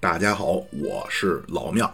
[0.00, 1.92] 大家好，我是老庙。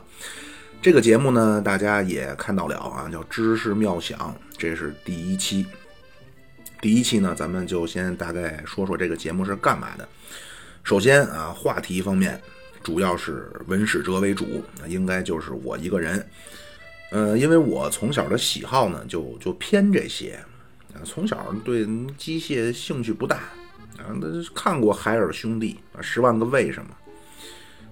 [0.80, 5.66] 这个节目呢，大家也看到了啊，叫知识妙想，这是第一期。
[6.80, 10.08] 第一期呢，咱们就先大概说说这个节目是干嘛的。
[10.84, 12.40] 首先啊，话题方面
[12.84, 16.24] 主要是文史哲为主，应该就是我一个人。
[17.10, 20.40] 呃，因为我从小的喜好呢，就就偏这些
[20.94, 21.84] 啊，从小对
[22.16, 23.40] 机械兴趣不大
[23.98, 26.90] 啊，那看过海尔兄弟啊，十万个为什么。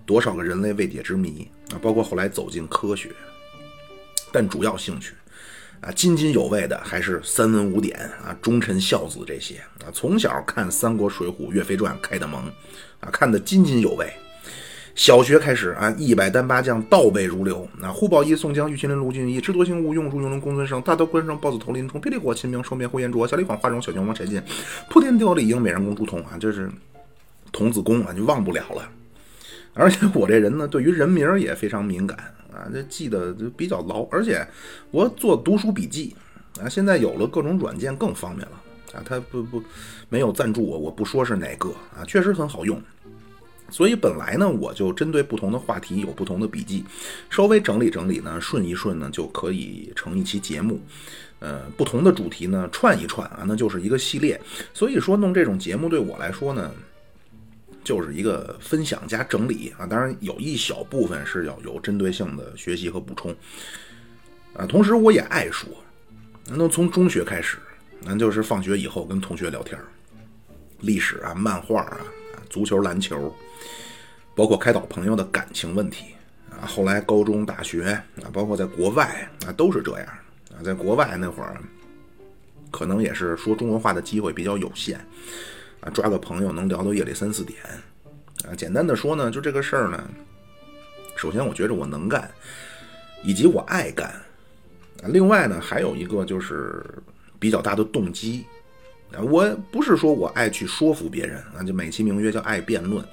[0.06, 1.80] 多少个人类未解之谜啊！
[1.80, 3.10] 包括后来走进科学，
[4.30, 5.14] 但主要兴趣
[5.80, 9.88] 啊，津津有味的还是三文五典啊、忠臣孝子这些啊。
[9.95, 12.45] 从小看《三国》《水浒》《岳飞传》开的蒙
[13.00, 14.12] 啊，看得津津有味。
[14.94, 24.40] 小学开始啊，一百单八将倒背如流啊，胡宝义、宋江、玉麒麟、卢俊义、智多星吴用、朱云龙、公孙胜、大刀关胜、豹子头林冲、霹雳火、秦明、双面呼延灼、小李广、花荣、小将王柴进、
[24.88, 26.70] 铺天雕李应、美人公朱仝啊，这是
[27.50, 28.88] 童子功啊，就忘不了了。
[29.73, 32.16] 而且我这人呢，对于人名也非常敏感
[32.52, 34.06] 啊，这记得就比较牢。
[34.12, 34.46] 而且
[34.92, 36.14] 我做读书笔记
[36.62, 38.62] 啊，现在有了各种软件更方便了
[38.95, 39.02] 啊。
[39.04, 39.60] 他不不
[40.08, 42.80] 没有赞助我，我不说是哪个啊，确实很好用。
[43.74, 46.84] 所以本来呢，我就针对不同的话题有不同的笔记，
[47.28, 50.80] 稍微整理整理呢，顺一顺呢，就可以成一期节目。
[51.40, 54.40] 呃，不同的主题呢，串一串啊，那就是一个系列。
[54.72, 56.70] 所以说弄这种节目对我来说呢。
[57.82, 63.30] 就是一个分享加整理啊，当然有一小部分是要有针对性的学习和补充
[64.56, 64.64] 啊。
[64.64, 65.69] 同时我也爱说，
[66.48, 67.58] 那从中学开始，
[68.00, 69.78] 那就是放学以后跟同学聊天
[70.80, 71.98] 历史啊、漫画啊、
[72.48, 73.30] 足球、篮球，
[74.34, 76.06] 包括开导朋友的感情问题
[76.50, 76.66] 啊。
[76.66, 77.84] 后来高中、大学
[78.22, 80.09] 啊，包括在国外啊，都是这样
[80.56, 80.62] 啊。
[80.62, 81.60] 在国外那会儿，
[82.71, 84.99] 可能也是说中文话的机会比较有限。
[85.81, 87.59] 啊，抓个朋友能聊到夜里三四点，
[88.49, 90.03] 啊，简单的说呢，就这个事儿呢，
[91.15, 92.31] 首先我觉着我能干，
[93.22, 94.08] 以及我爱干，
[95.03, 96.82] 啊，另外呢还有一个就是
[97.38, 98.47] 比较大的动机，
[99.22, 103.04] 我不是说我爱去说服别人，啊，就美其名曰叫爱辩论。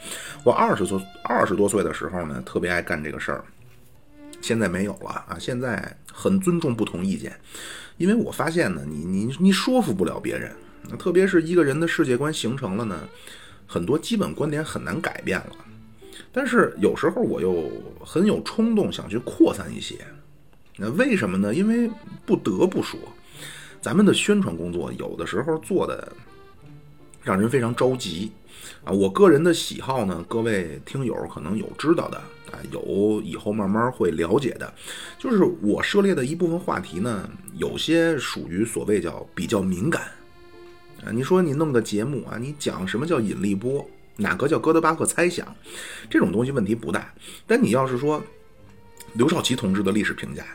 [0.44, 3.44] 我二十多二十多岁的时候呢，特别爱干这个事儿，
[4.42, 7.38] 现在没有了啊，现在很尊重不同意见，
[7.98, 10.52] 因为我发现呢，你你你说服不了别人。
[10.98, 13.08] 特别是一个人的世界观形成了呢，
[13.68, 15.56] 很多基本观点很难改变了。
[16.32, 17.70] 但是有时候我又
[18.04, 19.96] 很有冲动想去扩散一些。
[20.78, 21.54] 那为什么呢？
[21.54, 21.90] 因为
[22.26, 23.00] 不得不说，
[23.82, 26.12] 咱们的宣传工作有的时候做的
[27.24, 28.32] 让人非常着急
[28.84, 28.92] 啊。
[28.92, 32.18] 我个人的喜好呢，各位听友可能有知道的
[32.52, 34.72] 啊，有以后慢慢会了解的，
[35.18, 37.28] 就是我涉猎的一部分话题呢，
[37.58, 40.04] 有些属于所谓叫比较敏感。
[41.04, 43.84] 啊，你说你弄个节目啊，你讲什么叫引力波，
[44.18, 45.56] 哪个叫哥德巴赫猜想，
[46.08, 47.12] 这种东西问题不大。
[47.48, 48.22] 但你要是说
[49.14, 50.46] 刘少奇同志的历史评价，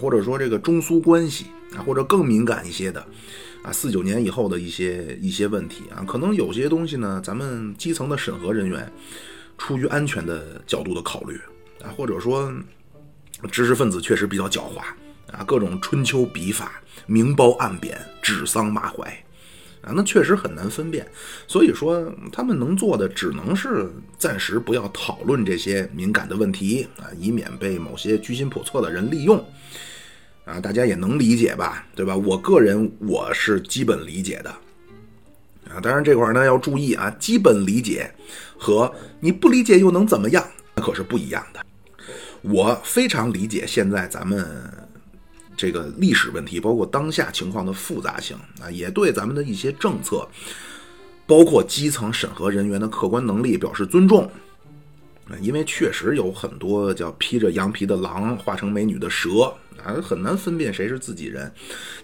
[0.00, 1.46] 或者说这个中苏关系
[1.76, 3.04] 啊，或者更敏感一些的
[3.62, 8.90] 啊，四九年以后的一些一些问题啊，可能有些东西呢，咱们基层的审核人员
[9.58, 11.38] 出于安全的角度的考虑
[11.82, 12.52] 啊，或者说
[13.50, 14.78] 知识分子确实比较狡猾
[15.30, 19.22] 啊，各种春秋笔法明褒暗贬，指桑骂槐。
[19.82, 21.10] 啊，那确实很难分辨，
[21.46, 29.42] 所以说他们能做的只能是暂时不要讨论这些敏感的问题啊，以免被某些居心叵测的人利用。
[30.50, 32.16] 啊，大家也能理解吧，对吧？
[32.16, 34.50] 我个人我是基本理解的。
[35.70, 38.10] 啊，当然这块呢要注意啊，基本理解
[38.58, 40.44] 和你不理解又能怎么样？
[40.74, 41.64] 那可是不一样的。
[42.42, 44.44] 我非常理解现在咱们。
[45.56, 50.26] 这个历史问题，包括当下情况的复杂性啊，也对咱们的一些政策，
[51.26, 54.24] 包括基层审核人员的客观能力表示尊重
[55.28, 59.52] 啊，因为确实有很多叫披着羊皮的狼化成美女的蛇
[59.84, 61.52] 啊，很难分辨谁是自己人。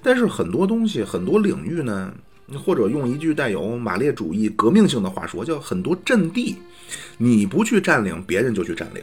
[0.02, 2.12] 但是很多东西、很多领域呢，
[2.64, 6.56] 或者用一句带有马列主义革命性的话说，叫很多阵地，
[7.18, 9.02] 你不去占领，别人就去占领。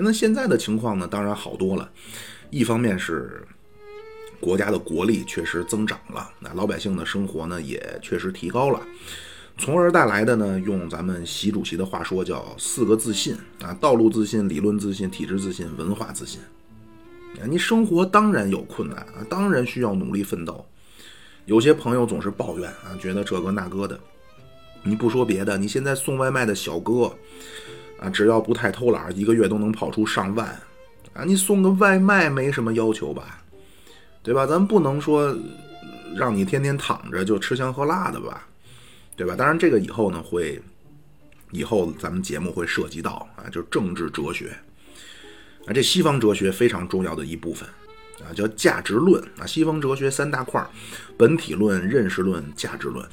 [0.00, 1.90] 那现在的情况呢，当然好多了。
[2.50, 3.46] 一方面是
[4.40, 8.80] 国家的国力确实增长了，那老百姓的生活呢也确实提高了，
[9.58, 16.40] 从而带来的呢，用咱们习主席的话说叫四个自信啊：道路自信、理论自信、体制自信、文化自信。
[17.46, 20.64] 你生活当然有困难啊，当然需要努力奋斗。
[21.46, 23.98] 有些朋友总是抱怨啊，觉得这个那个的。
[24.84, 27.12] 你不说别的，你现在送外卖的小哥
[27.98, 30.46] 啊，只要不太偷懒，一个月都能跑出上万。
[31.14, 33.42] 啊，你送个外卖没什么要求吧，
[34.22, 34.46] 对吧？
[34.46, 35.36] 咱不能说
[36.16, 38.46] 让你天天躺着就吃香喝辣的吧？
[39.14, 39.36] 对吧？
[39.36, 40.60] 当然，这个以后呢会，
[41.50, 44.56] 以后咱们节目会涉及到啊，就政治哲学
[45.66, 47.68] 啊，这西方哲学非常重要的一部分
[48.20, 49.46] 啊，叫价值论啊。
[49.46, 50.64] 西方哲学三大块：
[51.16, 53.06] 本体论、认识论、价值论。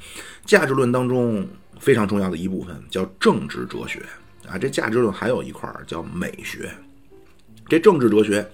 [0.44, 1.48] 价值论当中
[1.78, 4.02] 非常重要的一部分叫政治哲学
[4.48, 4.58] 啊。
[4.58, 6.70] 这价值论还有一块叫美学。
[7.68, 8.48] 这政治哲学。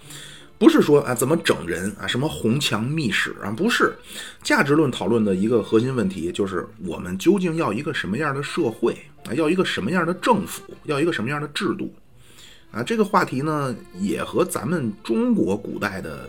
[0.59, 3.95] 不是说啊怎么整人啊什么红墙密室啊不是，
[4.43, 8.97] 价值论讨论的一个核心问题就是我们究竟要一个什么样的社会
[9.29, 11.95] 啊要一个什么样的政府要一个什么样的制度
[12.77, 16.29] 啊这个话题呢也和咱们中国古代的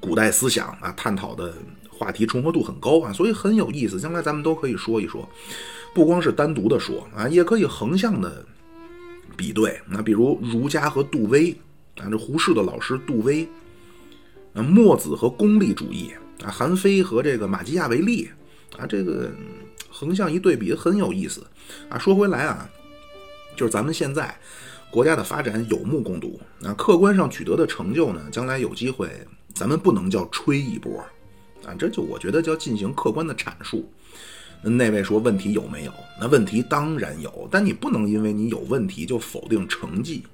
[0.00, 1.54] 古代思想啊探讨的
[1.88, 5.28] 话题重合度很高啊所以很有意思将来咱们都可以说一说，
[5.94, 8.44] 不光是单独的说啊也可以横向的
[9.36, 11.56] 比对那比如儒家和杜威。
[11.96, 13.46] 啊，这胡适的老师杜威，
[14.54, 16.10] 啊，墨子和功利主义，
[16.42, 18.30] 啊，韩非和这个马基亚维利，
[18.78, 19.30] 啊，这个
[19.90, 21.46] 横向一对比很有意思。
[21.90, 22.66] 啊，说回来啊，
[23.54, 24.34] 就是咱们现在
[24.92, 29.08] 国家的发展有目共睹，啊，客观上取得的成就呢，将来有机会，
[29.54, 30.98] 咱们不能叫吹一波，
[31.64, 33.90] 啊，这就我觉得叫进行客观的阐述。
[34.62, 35.92] 那位说问题有没有？
[36.20, 40.24] 那问题当然有，但你不能因为你有问题就否定成绩。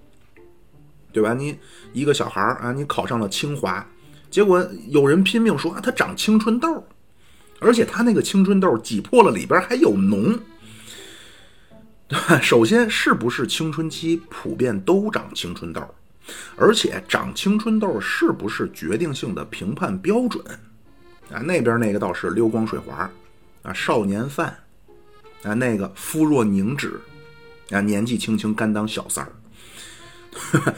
[1.12, 1.32] 对吧？
[1.32, 1.56] 你
[1.92, 3.88] 一个小孩儿啊，你考上了清华，
[4.28, 6.84] 结果有人拼命说啊，他长青春痘，
[7.60, 10.36] 而且他那个青春痘挤破了里边还有脓。
[12.08, 15.82] 对 首先，是不是青春期普遍都长青春痘？
[16.56, 20.42] 而且长青春痘是不是决定性的评判标准？
[21.30, 23.10] 啊，那边那个倒是溜光水滑，
[23.62, 24.56] 啊，少年犯，
[25.42, 26.98] 啊，那个肤若凝脂，
[27.70, 29.32] 啊，年纪轻轻甘当小三儿。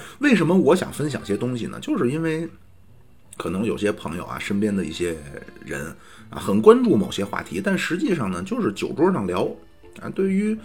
[0.18, 1.78] 为什么我想分享些东西呢？
[1.80, 2.48] 就是因为
[3.36, 5.16] 可能有些朋友啊，身边的一些
[5.64, 5.94] 人
[6.28, 9.48] 啊，很关注某些话题，但实际上呢，就是酒桌上聊
[10.00, 10.56] 啊，对于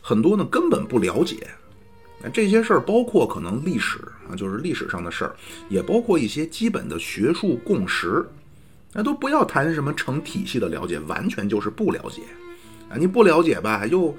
[0.00, 1.36] 很多呢根本不了解。
[2.32, 3.98] 这些事儿包括可能历史
[4.28, 5.34] 啊，就是历史上的事儿，
[5.68, 8.24] 也包括一些基本的学术共识。
[8.92, 12.22] 那都不要谈什么成体系的了解，完全就是不了解
[12.90, 12.98] 啊！
[12.98, 14.12] 你不了解吧，又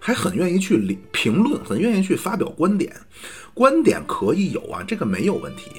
[0.00, 2.92] 还很愿意去评论，很愿意去发表观点。
[3.54, 5.70] 观点可以有啊，这个没有问题。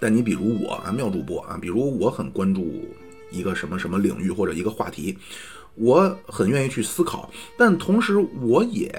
[0.00, 2.84] 但你比如我啊，妙主播啊，比如我很关注
[3.30, 5.16] 一个什么什么领域或者一个话题，
[5.74, 8.90] 我很愿意去思考，但同时我也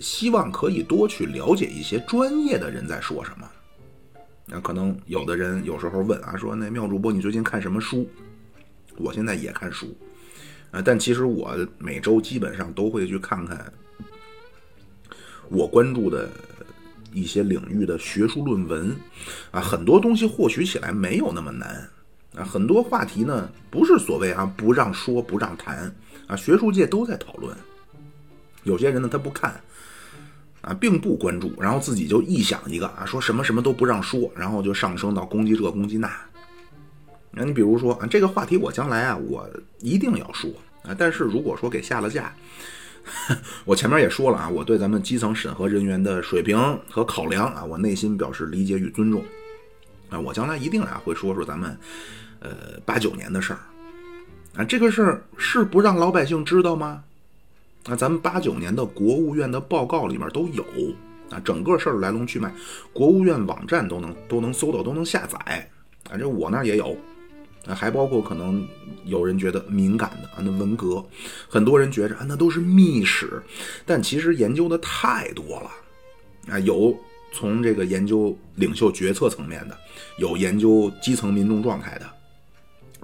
[0.00, 3.48] 希望可以多去了解一些专业的人在说什么。
[4.46, 8.08] 那可能有的人有时候问啊，说那妙主播你最近看什么书？
[8.96, 9.96] 我现在也看书
[10.70, 13.72] 啊，但其实我每周基本上都会去看看
[15.48, 16.28] 我关注的。
[17.12, 18.96] 一些领域的学术论文，
[19.50, 21.90] 啊，很多东西获取起来没有那么难，
[22.36, 25.92] 啊，很多话题呢不是所谓啊不让说不让谈，
[26.30, 27.56] 啊，学术界都在讨论。
[28.62, 29.60] 有些人呢他不看，
[30.60, 36.08] 啊，并不关注，然后自己就臆想一个啊，说什么什么都不让说，然后就上升到攻击这攻击那。
[37.32, 39.48] 那你比如说啊，这个话题我将来啊我
[39.80, 40.50] 一定要说
[40.84, 42.32] 啊，但是如果说给下了架。
[43.64, 46.58] 我前面也说了啊，我对咱们基层审核人员的水平
[46.90, 49.24] 和考量啊，我内心表示理解与尊重
[50.10, 50.20] 啊。
[50.20, 51.76] 我将来一定啊会说说咱们
[52.40, 53.60] 呃八九年的事儿
[54.56, 57.04] 啊，这个事儿是不让老百姓知道吗？
[57.84, 60.64] 啊，咱们八九年的国务院的报告里面都有
[61.30, 62.52] 啊，整个事儿来龙去脉，
[62.92, 65.70] 国务院网站都能都能搜到，都能下载
[66.10, 66.96] 啊，这我那儿也有。
[67.66, 68.66] 啊，还包括可能
[69.04, 71.04] 有人觉得敏感的啊，那文革，
[71.46, 73.42] 很多人觉着啊，那都是秘史，
[73.84, 75.70] 但其实研究的太多了
[76.48, 76.98] 啊，有
[77.34, 79.76] 从这个研究领袖决策层面的，
[80.16, 82.10] 有研究基层民众状态的，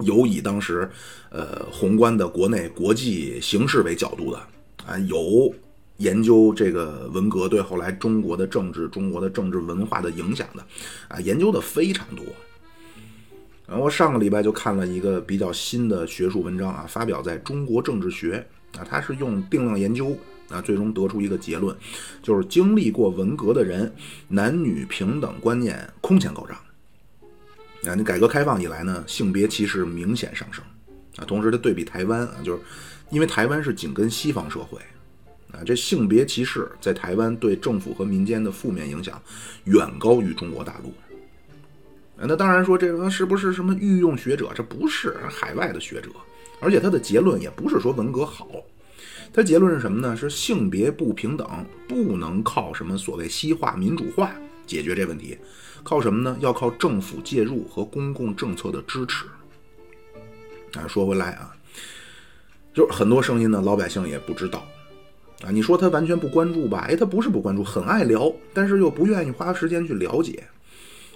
[0.00, 0.88] 有以当时
[1.30, 4.38] 呃宏观的国内国际形势为角度的
[4.86, 5.54] 啊，有
[5.98, 10.64] 研究这个文革对后来中国的政治、中国的政治文化的影响的
[11.08, 12.24] 啊，研究的非常多。
[13.66, 18.46] 然后我上个礼拜就看了一个比较新的学术文章啊，发表在中国政治学
[18.78, 20.16] 啊，它是用定量研究
[20.48, 21.76] 啊，最终得出一个结论，
[22.22, 23.92] 就是经历过文革的人，
[24.28, 26.56] 男女平等观念空前高涨
[27.84, 27.94] 啊。
[27.94, 30.64] 你改革开放以来呢，性别歧视明显上升
[31.16, 31.24] 啊。
[31.24, 32.60] 同时，它对比台湾啊，就是
[33.10, 34.78] 因为台湾是紧跟西方社会
[35.52, 39.20] 啊，这性别歧视在台湾对政府和民间的负面影响
[39.64, 40.88] 远高于中国大陆。
[42.18, 44.50] 啊那当然说这个是不是什么御用学者？
[44.54, 46.08] 这不是海外的学者，
[46.60, 48.48] 而且他的结论也不是说文革好，
[49.34, 50.16] 他结论是什么呢？
[50.16, 51.46] 是性别不平等
[51.86, 54.34] 不能靠什么所谓西化民主化
[54.66, 55.36] 解决这问题，
[55.82, 56.36] 靠什么呢？
[56.40, 59.24] 要靠政府介入和公共政策的支持。
[60.74, 61.54] 啊，说回来啊，
[62.74, 64.66] 就是很多声音呢，老百姓也不知道
[65.42, 65.50] 啊。
[65.50, 66.86] 你说他完全不关注吧？
[66.88, 70.44] 哎，他不是不关注，很爱聊，但是又不愿意花时间去了解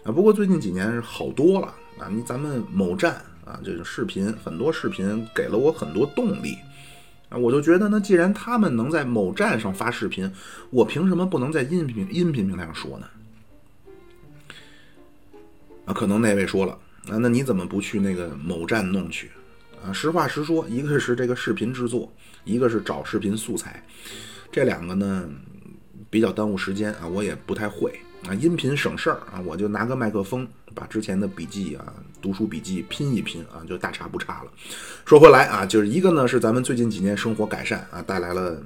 [0.04, 0.12] 啊。
[0.12, 1.66] 不过最近几年是好多了
[1.98, 2.08] 啊。
[2.10, 6.56] 你咱们某站啊，这个视频很多视频给了我很多动力
[7.28, 7.36] 啊。
[7.36, 10.32] 我就觉得呢，既然他们能在某站上发视频，
[10.70, 13.06] 我凭什么不能在音频音频平台上说呢？
[15.92, 16.72] 可能那位说了
[17.08, 19.30] 啊，那你怎么不去那个某站弄去？
[19.82, 22.12] 啊，实话实说，一个是这个视频制作，
[22.44, 23.82] 一个是找视频素材，
[24.52, 25.26] 这两个呢
[26.10, 28.34] 比较耽误时间啊，我也不太会啊。
[28.34, 34.52] 音频省事儿啊，我就拿个麦克风，把之前的笔记啊、读书笔记拼一拼啊，就大差不差了。
[35.06, 38.62] 说回来啊，就是一个呢是咱们最近几年生活改善啊，带来了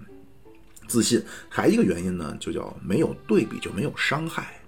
[0.89, 4.61] 自信，还一个原因呢，就叫没有对比就没有伤害。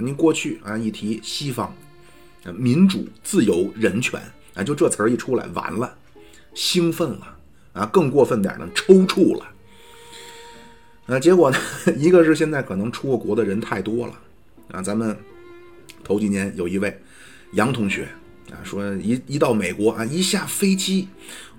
[0.00, 1.74] 您，过去啊一提西方，
[2.56, 4.20] 民主、自由、人权。
[4.52, 5.96] 啊，就这词儿一出来，完了，
[6.54, 7.36] 兴奋了
[7.72, 7.86] 啊！
[7.86, 9.46] 更过分点呢，抽搐了。
[11.06, 11.56] 啊，结果呢，
[11.96, 14.20] 一个是现在可能出过国的人太多了
[14.72, 14.82] 啊。
[14.82, 15.16] 咱们
[16.02, 17.00] 头几年有一位
[17.52, 18.08] 杨同学
[18.50, 21.06] 啊，说一一到美国啊，一下飞机，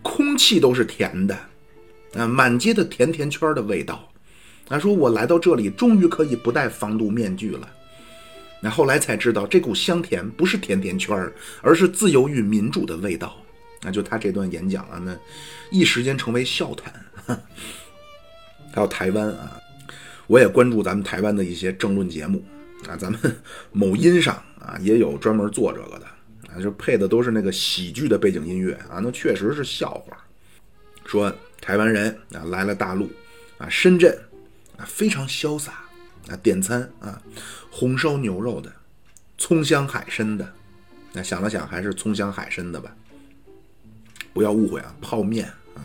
[0.02, 1.34] 空气都是甜的
[2.16, 4.12] 啊，满街的甜甜圈的味道。
[4.66, 7.70] 他说我来到这里，终于可以不戴防毒面具了。
[8.62, 13.36] 那后来才知道，这股香甜不是甜甜圈儿，而是自由与民主的味道。
[13.82, 15.18] 那就他这段演讲啊，那
[15.72, 16.94] 一时间成为笑谈。
[18.72, 19.60] 还有台湾啊，
[20.28, 22.46] 我也关注咱们台湾的一些政论节目
[22.88, 23.20] 啊，咱们
[23.74, 26.06] 某音上啊也有专门做这个的
[26.54, 30.16] 啊，就配的都是那个喜剧的背景音乐啊，那确实是笑话。
[31.04, 33.12] 说台湾人啊来了大陆
[33.58, 34.16] 啊，深圳
[34.78, 35.72] 啊非常潇洒
[36.30, 37.20] 啊，点餐啊。
[37.72, 38.72] 红烧牛肉的，
[39.38, 40.54] 葱香海参的，
[41.14, 42.94] 那想了想还是葱香海参的吧。
[44.34, 45.82] 不要误会啊，泡面啊，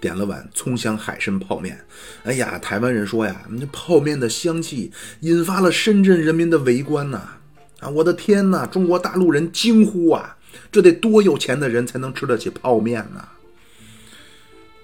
[0.00, 1.78] 点了碗葱香海参泡面。
[2.24, 7.36] 哎呀，台湾人说呀，那泡面的香气引发了深圳人民的围观呐！
[7.80, 10.36] 啊，我的天呐，中国大陆人惊呼啊，
[10.72, 13.28] 这得多有钱的人才能吃得起泡面呢？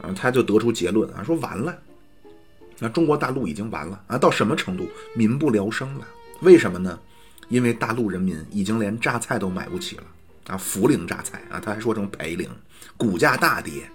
[0.01, 1.77] 啊，他就得出结论啊，说完了，
[2.79, 6.07] 那中国大陆已经完了啊，到什么程度，民不聊生了。
[6.41, 6.99] 为什么呢？
[7.49, 10.03] 因为大陆人民已经连榨菜都买不起了
[10.49, 10.59] 啊！
[10.59, 12.51] 涪陵榨菜啊，他还说成涪陵，
[12.97, 13.89] 股价大跌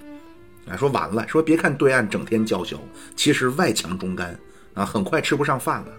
[0.65, 0.77] 啊！
[0.77, 2.79] 说完了，说别看对岸整天叫嚣，
[3.15, 4.39] 其实外强中干
[4.73, 5.91] 啊，很快吃不上饭了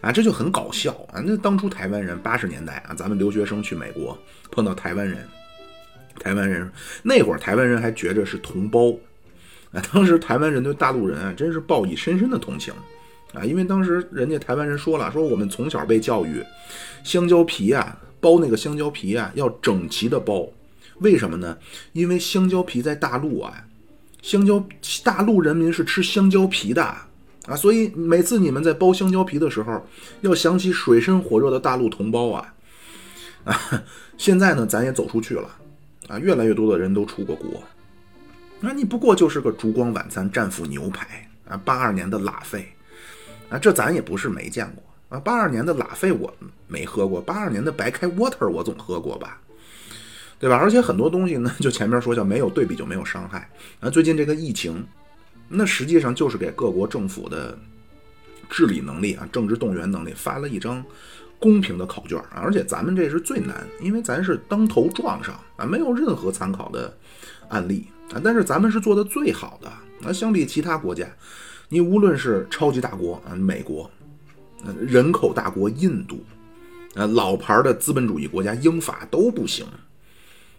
[0.00, 0.12] 啊！
[0.12, 1.20] 这就很搞笑啊！
[1.24, 4.16] 那当初台湾人八十年代啊，咱们留学生去美国
[4.52, 5.28] 碰到台湾人，
[6.20, 6.70] 台湾人
[7.02, 8.96] 那会儿台湾人还觉着是同胞
[9.72, 12.72] 啊，当时台湾人对大陆人啊，真是报以深深的同情。
[13.32, 16.44] 啊，因为当时人家台湾人说了，说我们从小被教育，
[17.02, 20.50] 香蕉皮啊，剥那个香蕉皮啊，要整齐的剥，
[20.98, 21.56] 为什么呢？
[21.92, 23.64] 因为香蕉皮在大陆啊，
[24.20, 24.62] 香蕉
[25.02, 26.84] 大陆人民是吃香蕉皮的
[27.46, 29.86] 啊，所以每次你们在剥香蕉皮的时候，
[30.20, 32.54] 要想起水深火热的大陆同胞啊，
[33.44, 33.82] 啊，
[34.18, 35.48] 现在呢，咱也走出去了
[36.08, 37.64] 啊，越来越多的人都出过国，
[38.60, 42.68] 那你不过就是个烛光晚餐战斧牛排啊，八二年的拉菲。
[43.52, 44.82] 啊，这咱也不是没见过
[45.14, 45.20] 啊！
[45.20, 46.32] 八二年的拉菲我
[46.66, 49.38] 没喝过，八二年的白开 water 我总喝过吧，
[50.38, 50.56] 对吧？
[50.56, 53.46] 而且很多东西呢，就前面说叫没有对比就没有伤害。
[53.80, 54.82] 啊，最近这个疫情，
[55.48, 57.58] 那实际上就是给各国政府的
[58.48, 60.82] 治理能力啊、政治动员能力发了一张
[61.38, 62.40] 公平的考卷啊！
[62.42, 66.96] 而且咱们这是最难，因为咱是当头撞上啊，没有任何参考的
[67.50, 69.68] 案例啊，但是咱们是做的最好的
[70.08, 71.06] 啊，相比其他国家。
[71.72, 73.90] 你无论是超级大国啊，美国，
[74.78, 76.22] 人口大国印度，
[76.94, 79.64] 啊，老牌的资本主义国家英法都不行。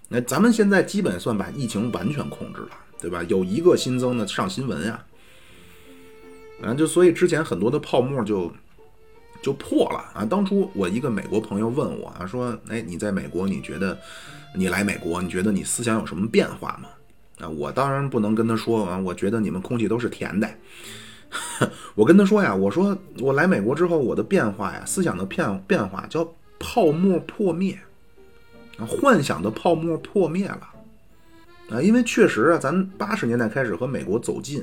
[0.10, 3.22] 那咱们现在基本算把疫情完全控制了，对吧？
[3.28, 5.06] 有一个新增的上新闻呀，
[6.64, 8.52] 啊，就所以之前很多的泡沫就
[9.44, 10.26] 就破了啊。
[10.26, 13.96] 当初我一个美国朋友问我啊，说，哎，你在美国，你觉得
[14.56, 16.90] 你来美国，你觉得你思想有什么变化吗？
[17.38, 20.50] 啊，我当然不能跟他说啊，我觉得你们空气都是甜的。
[21.96, 27.80] 我跟他说呀，我说我来美国之后，我的变化呀，思想的变变化叫泡沫破灭，
[28.78, 30.70] 啊，幻想的泡沫破灭了，
[31.72, 34.62] 啊，因为确实啊，咱八十年代开始和美国走近，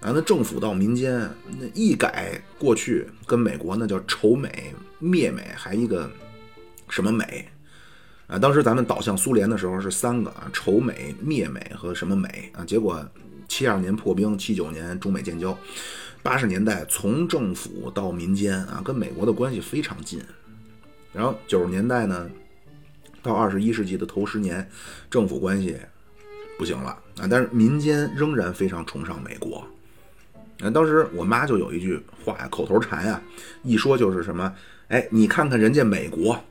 [0.00, 6.08] 啊，那政府到民间，那一改过去跟美国那叫仇美灭美，还一个
[6.88, 7.48] 什么美，
[8.28, 13.04] 啊，当时咱们倒向苏联的时候是三个啊，仇美灭美和什么美啊，结果。
[13.52, 15.54] 七二年破冰，七九年中美建交，
[16.22, 20.22] 八十年代从政府到民间啊，跟美国的关系非常近。
[21.12, 22.30] 然后九十年代呢，
[23.22, 24.66] 到二十一世纪的头十年，
[25.10, 25.76] 政府关系
[26.58, 27.28] 不行了啊！
[27.30, 29.62] 但是民间仍然非常崇尚美国。
[30.58, 33.20] 那当时我妈就有一句话呀，口头禅呀，
[33.62, 34.50] 一说就是什么，
[34.88, 36.42] 哎，你看看人家美国，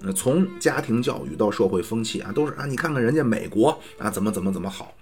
[0.00, 4.94] 那从家庭教育到社会风气啊，都是啊，你看看人家美国啊，怎么怎么怎么好。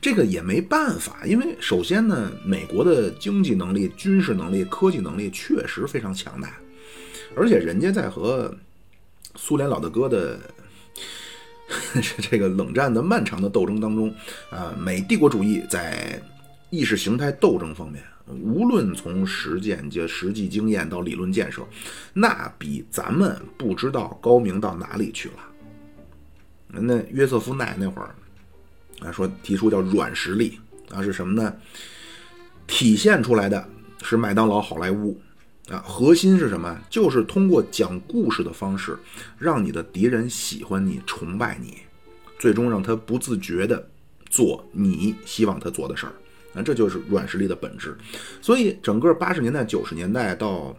[0.00, 6.58] 这个也没办法，因为首先呢，美国的经济能力、军事能力、科技能力确实非常强大，
[7.34, 8.54] 而且人家在和
[9.36, 10.38] 苏联老大哥的。
[12.30, 14.14] 这个冷战的漫长的斗争当中，
[14.50, 16.20] 啊，美帝国主义在
[16.68, 21.66] 意识形态斗争方面，无论从实践就实际经验到理论建设，
[22.12, 25.34] 那比咱们不知道高明到哪里去了。
[26.68, 28.14] 那约瑟夫奈那会儿
[29.00, 30.58] 啊，说提出叫软实力
[30.90, 31.54] 啊，是什么呢？
[32.66, 33.68] 体现出来的
[34.02, 35.20] 是麦当劳、好莱坞。
[35.68, 36.76] 啊，核心是什么？
[36.90, 38.98] 就是通过讲故事的方式，
[39.38, 41.78] 让你的敌人喜欢你、崇拜你，
[42.36, 43.88] 最终让他不自觉的
[44.28, 46.12] 做你希望他做的事儿。
[46.52, 47.96] 那这就是软实力的本质。
[48.40, 50.76] 所以，整个八十年代、九十年代到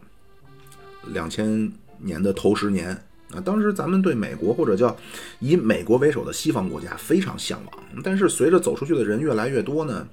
[1.13, 2.89] 两千年的头十年
[3.33, 4.95] 啊，当时咱们对美国或者叫
[5.39, 7.83] 以美国为首的西方国家非常向往。
[8.03, 10.07] 但是，随着走出去的人越来越多呢？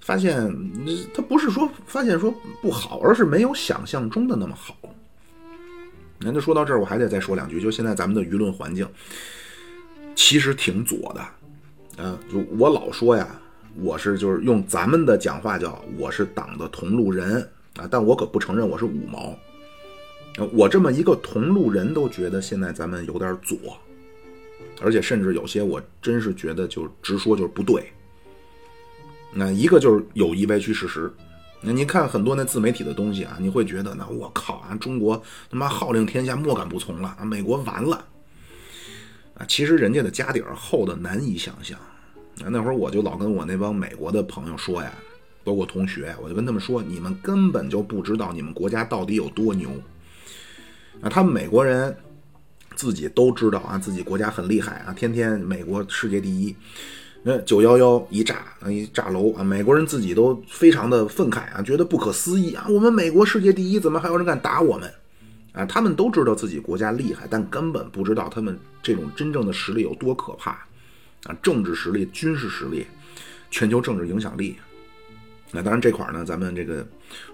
[0.00, 0.50] 发现
[1.12, 2.32] 他不是说发现说
[2.62, 4.74] 不好，而是没有想象中的那么好。
[6.20, 7.60] 那就说到这儿，我还得再说两句。
[7.60, 8.88] 就现在咱们的舆论环境，
[10.14, 11.24] 其实挺左的。
[11.98, 13.38] 嗯，就我老说呀，
[13.80, 17.40] 我是就是用咱们的讲话叫我是党的同路人
[17.76, 19.38] 啊，但我可不承认我是五毛。
[20.52, 23.56] 我这么一个同路人都觉得现在咱们有点左，
[24.80, 27.92] 而且甚至有些我真是觉得就直说就是不对。
[29.32, 31.12] 那一个就是有意歪曲事实，
[31.60, 35.20] 那你看很多那自媒体的东西啊，你会觉得那我靠啊，中国
[35.50, 38.04] 他妈号令天下，莫敢不从了啊，美国完了
[39.34, 39.46] 啊！
[39.46, 41.78] 其实人家的家底儿厚的难以想象。
[42.46, 44.92] 那会儿我就老跟我那帮美国的朋友说呀，
[45.44, 49.70] 包括同学，我就跟他们说，你们根本就不知道你们国家到底有多牛
[51.00, 51.08] 啊！
[51.08, 51.96] 他们美国人
[52.74, 56.54] 自己都知道啊，自己国家很厉害啊，天天美国世界第一。
[57.24, 59.42] 那九幺幺一炸，一炸楼啊！
[59.42, 62.66] 美国人自己都非常的愤慨啊，觉得不可思议啊！
[62.68, 64.88] 我们美国世界第一，怎么还有人敢打我们？
[65.52, 70.64] 啊，他们都知道自己国家厉害，但根本不知道他们这种真正的实力有多可怕
[71.24, 71.36] 啊！
[71.42, 72.86] 政治实力、军事实力、
[73.50, 74.56] 全球政治影响力。
[75.50, 76.86] 那当然这块呢，咱们这个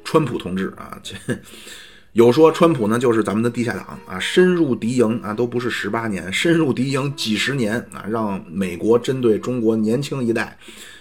[0.04, 1.14] 川普同志啊，这。
[2.12, 10.56] 有说川普呢，就是咱们的地下党啊，深入敌营啊，都不是十八年，深入敌营几十年啊，让美国针对中国年轻一代，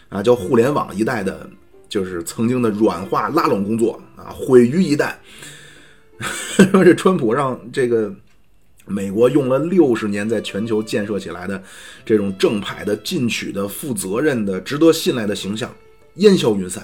[0.09, 1.47] 啊，叫互联网一代的，
[1.87, 5.13] 就是曾经的软化拉拢工作啊，毁于一旦。
[6.71, 8.11] 说这川普让这个
[8.85, 11.61] 美国用了六十年在全球建设起来的
[12.05, 15.73] 这种正派的、进取的、负责任的、值得信赖的形象
[16.15, 16.83] 烟消云散。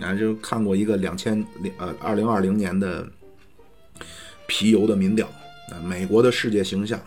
[0.00, 3.06] 啊，就看过一个两千零呃二零二零年的
[4.46, 5.26] 皮尤的民调
[5.70, 6.98] 啊，美国的世界形象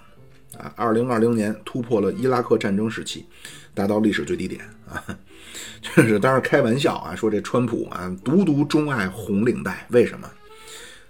[0.58, 3.26] 啊，二零二零年突破了伊拉克战争时期，
[3.74, 5.04] 达到历史最低点啊，
[5.82, 10.30] 就是当然开玩笑啊，说这川普啊，独独钟爱红领带，为什么？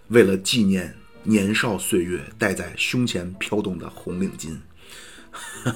[0.08, 4.58] 为了纪念年少岁月戴在胸前飘动的红领巾。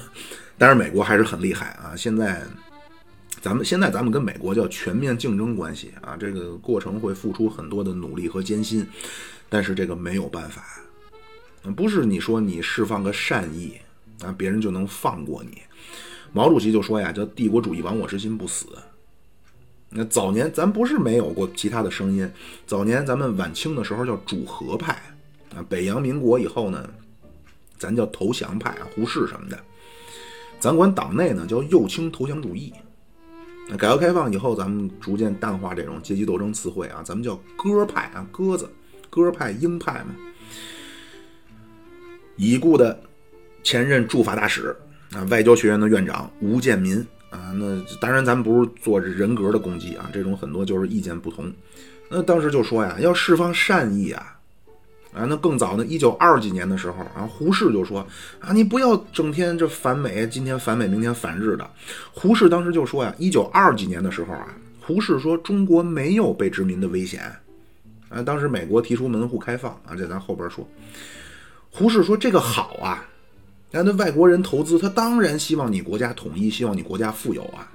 [0.56, 2.42] 但是美国还是很厉害啊，现在。
[3.42, 8.86] 咱们现在咱们跟美国叫全面竞争关系啊，这个过程会付出很多的努力和艰辛，
[9.48, 10.62] 但是这个没有办法，
[11.74, 13.78] 不是你说你释放个善意
[14.22, 15.62] 啊，别人就能放过你。
[16.34, 18.66] 毛主席就说呀，叫帝国主义亡我之心不死。
[19.88, 22.30] 那早年咱不是没有过其他的声音，
[22.66, 25.00] 早年咱们晚清的时候叫主和派
[25.54, 26.88] 啊，北洋民国以后呢，
[27.78, 29.58] 咱叫投降派啊，胡适什么的，
[30.58, 32.72] 咱管党内呢叫右倾投降主义。
[33.78, 38.68] 改革开放以后，咱们逐渐淡化这种阶级斗争词汇啊，咱们叫鸽派啊，鸽子，
[39.08, 40.14] 鸽派、鹰派嘛。
[42.36, 43.00] 已故的
[43.62, 44.74] 前任驻法大使
[45.12, 46.98] 啊，外交学院的院长吴建民
[47.30, 51.52] 啊，那当然咱们不是做人格的攻击啊，这种很多就是意见不同。
[52.08, 54.39] 那当时就说呀，要释放善意啊。
[55.12, 58.06] 啊，那更早呢，一九二几年的时候，啊，胡适就说
[58.38, 61.68] 啊，你不要整天这反美，今天反美，明天反日的。
[62.12, 67.22] 胡适当时就说呀，一九二几年的时候啊，胡适说中国没有被殖民的危险。
[68.08, 70.66] 啊，当时美国提出门户开放啊，这咱后边说。
[71.70, 73.04] 胡适说这个好啊，
[73.72, 77.68] 那那外国人投资，他当然希望你国家统一，希望你国家富有啊，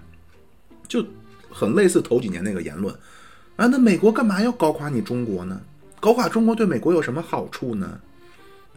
[0.88, 1.06] 就
[1.50, 2.96] 很类似头几年那个言论。
[3.58, 5.60] 啊，那美国干嘛要搞垮你中国呢？
[6.00, 8.00] 搞垮中国对美国有什么好处呢？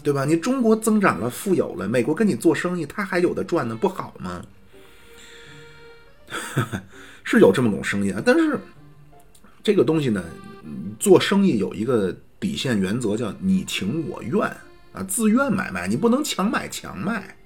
[0.02, 0.24] 对吧？
[0.24, 4.44] 你中国增长了，富有了，美国跟你做生意，他还有的赚呢，不好吗？
[7.24, 8.22] 是有这么种声音啊。
[8.24, 8.58] 但是
[9.62, 10.24] 这个东西呢，
[11.00, 14.40] 做生意有一个底线原则，叫你情我愿
[14.92, 17.36] 啊，自愿买卖，你不能强买强卖。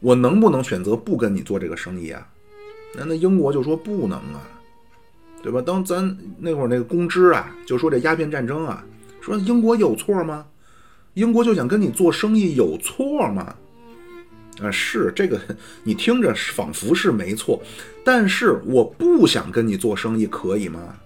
[0.00, 2.26] 我能不能选择不跟你做这个生意啊？
[2.96, 4.42] 那那英国就说不能啊，
[5.42, 5.62] 对吧？
[5.62, 8.84] 当咱那会儿那个公知啊，就说这鸦片战争啊，
[9.20, 10.46] 说英国有错吗？
[11.14, 13.54] 英国就想跟你做生意有错吗？
[14.60, 15.40] 啊，是这个，
[15.84, 17.62] 你听着仿佛是没错，
[18.04, 20.96] 但是我不想跟你做生意，可以吗？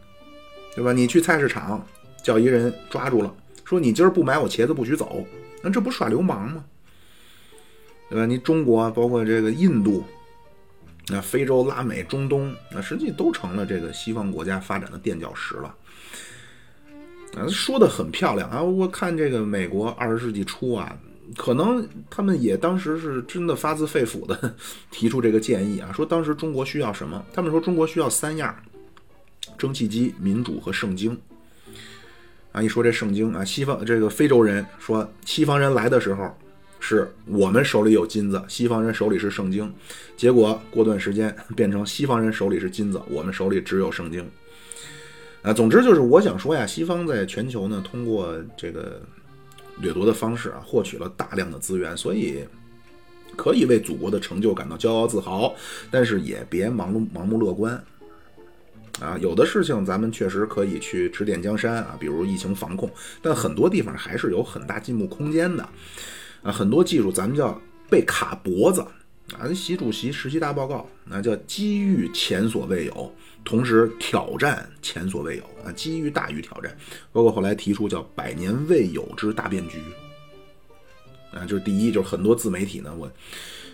[0.74, 0.92] 对吧？
[0.92, 1.86] 你去菜市场
[2.22, 5.24] 叫一人抓住了，说你今儿不买我茄子不许走，
[5.62, 6.64] 那这不耍流氓吗？
[8.08, 8.24] 对吧？
[8.24, 10.02] 你中国包括这个印度，
[11.12, 15.74] 那非洲、拉美、中东，那实际都成了这个西方国家发展的垫脚石了。
[17.36, 18.62] 啊，说的很漂亮啊！
[18.62, 20.96] 我看这个美国二十世纪初啊。
[21.36, 24.54] 可能他们也当时是真的发自肺腑的
[24.90, 27.24] 提出这个建议啊，说当时中国需要什么？
[27.32, 28.54] 他们说中国需要三样：
[29.56, 31.18] 蒸汽机、民主和圣经。
[32.50, 36.36] 啊，一说这圣经啊，西方这个非洲人说，西方人来的时候
[36.82, 39.72] 是我们手里有金子，西方人手里是圣经。
[40.16, 44.28] 结果过段时间 变成西方人手里是金子，我们手里只有圣经。
[45.42, 49.00] 啊，总之就是我想说呀，西方在全球呢，通过这个。
[49.80, 52.44] 掠夺的方式啊，获取了大量的资源，所以
[53.34, 55.56] 可以为祖国的成就感到骄傲自豪，
[55.90, 57.82] 但是也别盲目盲目乐观
[59.00, 59.16] 啊。
[59.18, 62.88] 有的事情咱们确实可以去指点江山啊，比如疫情防控，
[63.22, 65.66] 但很多地方还是有很大进步空间的
[66.42, 66.52] 啊。
[66.52, 68.80] 很多技术咱们叫被卡脖子
[69.38, 69.52] 啊。
[69.54, 73.12] 习主席十七大报告那叫机遇前所未有。
[73.44, 76.72] 同时挑战前所未有啊，机遇大于挑战，
[77.10, 79.82] 包括后来提出叫百年未有之大变局
[81.32, 83.10] 啊，就是第一就是很多自媒体呢，我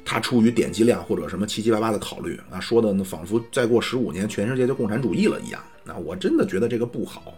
[0.07, 7.35] 他出于点击量或者什么七七八八的考虑啊，说的呢仿佛再过十五年全世界就共产主义了一样，那我真的觉得这个不好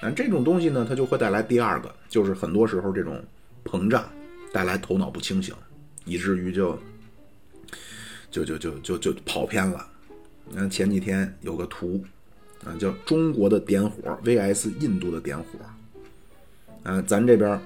[0.00, 3.22] 啊，这种东西呢它就会带来第二个，就是很多时候这种
[3.66, 4.10] 膨胀
[4.52, 5.54] 带来头脑不清醒，
[6.04, 6.78] 以至于就
[8.30, 9.86] 就就就就就跑偏了。
[10.54, 12.04] 嗯，前几天有个图，
[12.64, 15.44] 啊，叫中国的点火 vs 印度的点火，
[16.82, 17.60] 啊，咱这边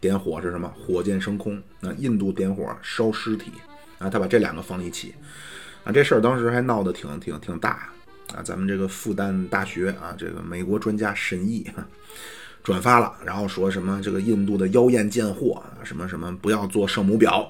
[0.00, 0.72] 点火是什么？
[0.78, 1.60] 火箭升空。
[1.80, 3.52] 那印度点火烧尸体，
[3.98, 5.14] 啊，他把这两个放一起，
[5.84, 7.90] 啊，这事儿当时还闹得挺挺挺大，
[8.34, 11.64] 啊，咱们这个复旦大学啊，这个美国专家神毅
[12.62, 17.46] 转发了，然后说什么这个印度的妖艳贱货啊，什么什么不要做圣母婊，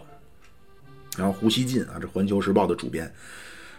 [1.16, 3.12] 然后胡锡进啊，这环球时报的主编。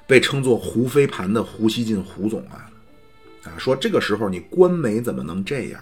[0.08, 2.68] 被称作“胡飞盘”的胡锡进胡总啊，
[3.44, 5.80] 啊，说这个时候你官媒怎么能这样？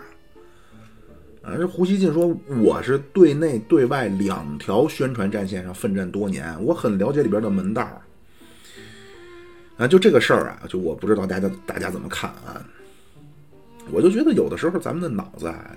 [1.42, 7.90] 啊，这胡锡进说：“我是对内对外两条宣传战线上奋战多年，我很了解里边的门道。”
[9.80, 12.62] 啊，就这个事儿啊，就我不知道大家大家怎么看啊？
[13.91, 15.76] 我就觉得有的时候咱们的脑子啊，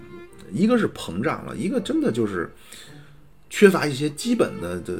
[0.52, 2.50] 一个是膨胀了，一个真的就是
[3.48, 4.92] 缺乏一些基本的这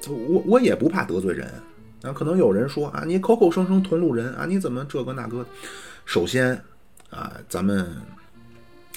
[0.00, 1.50] 这，我我也不怕得罪人。
[2.02, 5.44] 那可能有人说啊，你口口声声同路人啊，你怎么这个那个？
[6.06, 6.58] 首先
[7.10, 7.86] 啊，咱们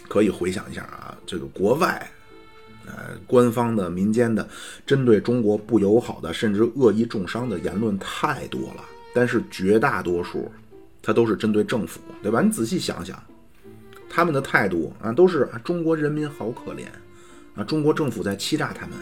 [0.07, 2.09] 可以回想一下啊，这个国外
[2.85, 4.47] 呃官方的、民间的
[4.85, 8.83] 针对中国不友好的，甚至恶意重伤的言论太多了。
[9.13, 10.49] 但是绝大多数，
[11.01, 12.41] 它都是针对政府，对吧？
[12.41, 13.21] 你仔细想想，
[14.15, 16.85] 他们的态度啊，都是啊中国人民好可怜
[17.55, 18.95] 啊，中国政府在欺诈他们。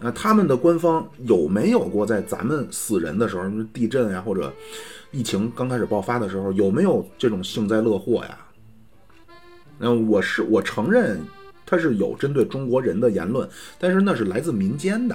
[0.00, 4.50] 啊，他们的官方有没有过在咱们死人的时候，地震呀，或者
[5.10, 8.38] 疫情刚开始爆发的时候，有没有这种幸灾乐祸呀？
[9.76, 11.20] 那我是我承认，
[11.66, 13.46] 他是有针对中国人的言论，
[13.78, 15.14] 但是那是来自民间的。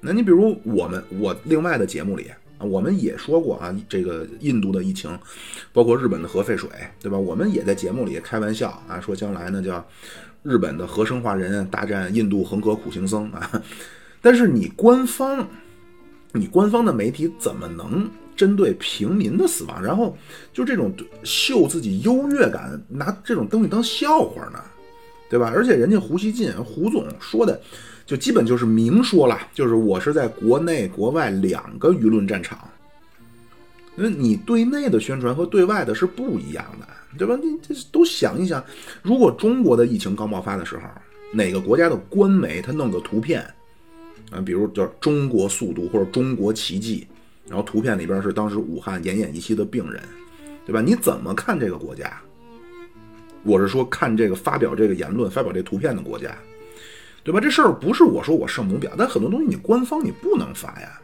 [0.00, 2.30] 那你比如我们，我另外的节目里，
[2.60, 5.10] 我们也说过啊，这个印度的疫情，
[5.72, 6.68] 包括日本的核废水，
[7.00, 7.18] 对吧？
[7.18, 9.84] 我们也在节目里开玩笑啊，说将来呢叫。
[10.42, 13.62] 日本的核生化人大战印度恒河苦行僧啊，
[14.22, 15.46] 但是你官方，
[16.32, 20.16] 你官方的媒体怎么能针对平民的死亡，然后
[20.50, 20.90] 就这种
[21.24, 24.58] 秀自己优越感，拿这种东西当笑话呢？
[25.28, 25.52] 对吧？
[25.54, 27.60] 而且人家胡锡进胡总说的，
[28.10, 32.58] 就基本就是明说了，就是我是在国内国外两个舆论战场，
[33.96, 36.88] 因为你对内的宣传和对外的是不一样的。
[37.16, 37.38] 对吧？
[37.40, 38.64] 你这都想一想，
[39.00, 40.82] 如果中国的疫情刚爆发的时候，
[41.32, 43.42] 哪个国家的官媒他弄个图片
[44.32, 47.06] 啊，比如叫“中国速度”或者“中国奇迹”，
[47.46, 50.02] 然后图片里边是当时武汉奄奄一息的病人，
[50.66, 50.80] 对吧？
[50.80, 52.20] 你怎么看这个国家？
[53.44, 56.36] 我是说看这个发表这个言论、发表这图片的国家，
[57.22, 57.40] 对吧？
[57.40, 61.00] 这事儿不是我说我圣母婊，但很多东西你官方你不能发呀。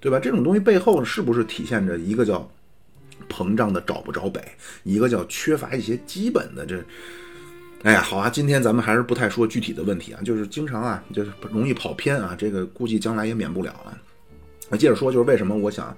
[0.00, 0.18] 对吧？
[0.20, 2.46] 这种东西背后是不是体现着一个叫
[3.26, 4.38] 膨胀的找不着北，
[4.82, 6.84] 一个叫缺乏一些基本的这？
[7.84, 13.96] 哎呀，好啊，今天咱们还是不太说具体的问题啊，就是经常啊，就是容易跑偏啊，这个估计将来也免不了啊。
[14.68, 15.96] 那接着说，就是为什么我想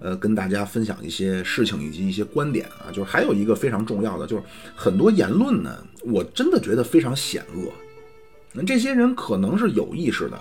[0.00, 4.42] 呃跟大家分享一些事情以及一些观点啊，就是还有一个非常重要的，就是
[4.74, 7.72] 很多言论呢，我真的觉得非常险恶。
[8.56, 10.40] 那这些人可能是有意识的。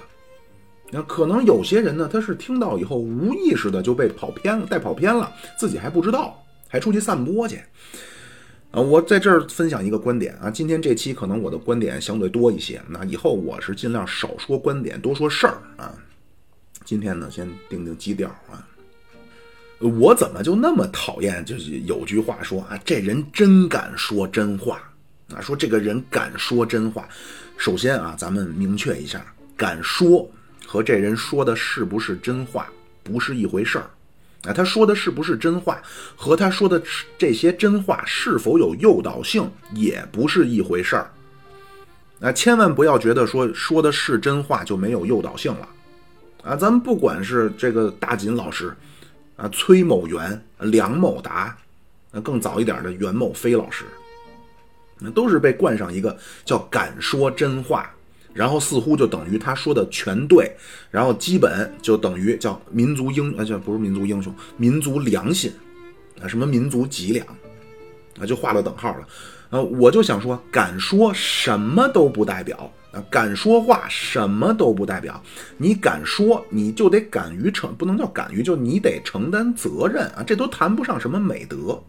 [0.91, 7.59] 那可能有些人呢，他是听到以后无意识的就被跑偏了，带跑偏了，自己还不知道，还出去散播去。
[8.71, 15.93] 啊，我在这儿分享一个观点啊，今天这期可能我的观点相对多一些，那以后我是尽量少说观点，多说事儿啊。
[16.85, 18.65] 今天呢，先定定基调啊。
[19.79, 21.43] 我怎么就那么讨厌？
[21.43, 24.79] 就是有句话说啊，这人真敢说真话
[25.33, 27.09] 啊，说这个人敢说真话。
[27.57, 30.29] 首先啊，咱们明确一下，敢说。
[30.67, 32.67] 和这人说的是不是真话
[33.03, 33.85] 不是一回事儿，
[34.49, 35.79] 啊，他说的是不是真话，
[36.15, 36.81] 和他说的
[37.19, 41.11] 这些真话是否有诱导性也不是一回事儿，
[42.19, 45.69] 啊，千万不要觉得说说的是真话就没有诱导性了，
[46.43, 48.75] 啊，咱们不管是这个大锦老师，
[49.35, 51.55] 啊，崔某元、梁某达，
[52.11, 53.85] 那更早一点的袁某飞老师，
[55.11, 57.91] 都是被冠上一个叫敢说真话。
[58.33, 60.53] 然后似乎就等于他说的全对，
[60.91, 65.49] 然后基本就等于叫民族英，啊，这不是民族英雄，民族良心，
[66.21, 67.25] 啊，什么民族脊梁，
[68.19, 69.07] 啊，就画了等号了。
[69.51, 75.23] 呃，我就想说，敢说什么都不代表啊，敢说话什么都不代表。
[75.55, 81.81] 你敢说，你就得敢于承，不能叫敢于，就你得承担责任啊，这都谈不上什么美德。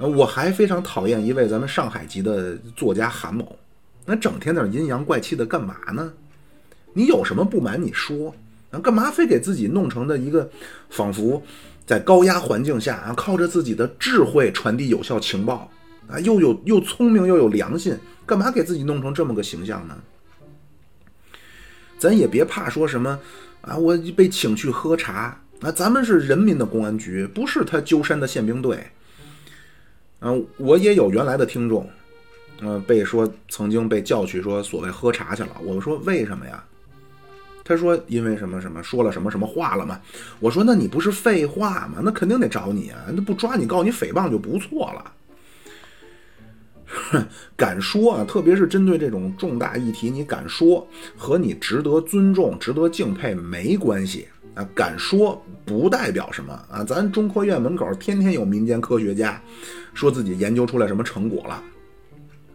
[0.00, 3.54] 呃，我还非常讨厌一位咱们上海籍的作家韩某。
[4.06, 6.10] 那整天那阴阳怪气的干嘛呢？
[6.94, 8.34] 你有什么不满你说，
[8.70, 10.50] 啊，干嘛非给自己弄成的一个
[10.88, 11.42] 仿佛
[11.84, 15.70] 在高压环境下啊，靠着自己的智慧传递有效情报
[16.08, 19.94] 啊，又有又聪明又有良心，干嘛给自己弄成这么个形象呢？
[21.98, 23.20] 咱也别怕说什么
[23.60, 28.82] 啊，我被请去喝茶啊，咱们是人民的公安局，不是他鸠山的宪兵队。
[30.20, 31.88] 嗯，我也有原来的听众。
[32.62, 35.50] 嗯，被说曾经被叫去说所谓喝茶去了。
[35.62, 36.62] 我说为什么呀？
[37.64, 40.00] 他说因为什么什么说了什么什么话了嘛。
[40.40, 42.00] 我说那你不是废话吗？
[42.02, 43.06] 那肯定得找你啊！
[43.14, 45.12] 那不抓你告你诽谤就不错了。
[47.56, 54.68] 敢说啊，特别是针对这种重大议题，你敢说和你值得尊重、值得敬佩没关系啊。
[54.74, 56.84] 敢说不代表什么啊。
[56.84, 59.40] 咱中科院门口天天有民间科学家
[59.94, 61.62] 说自己研究出来什么成果了。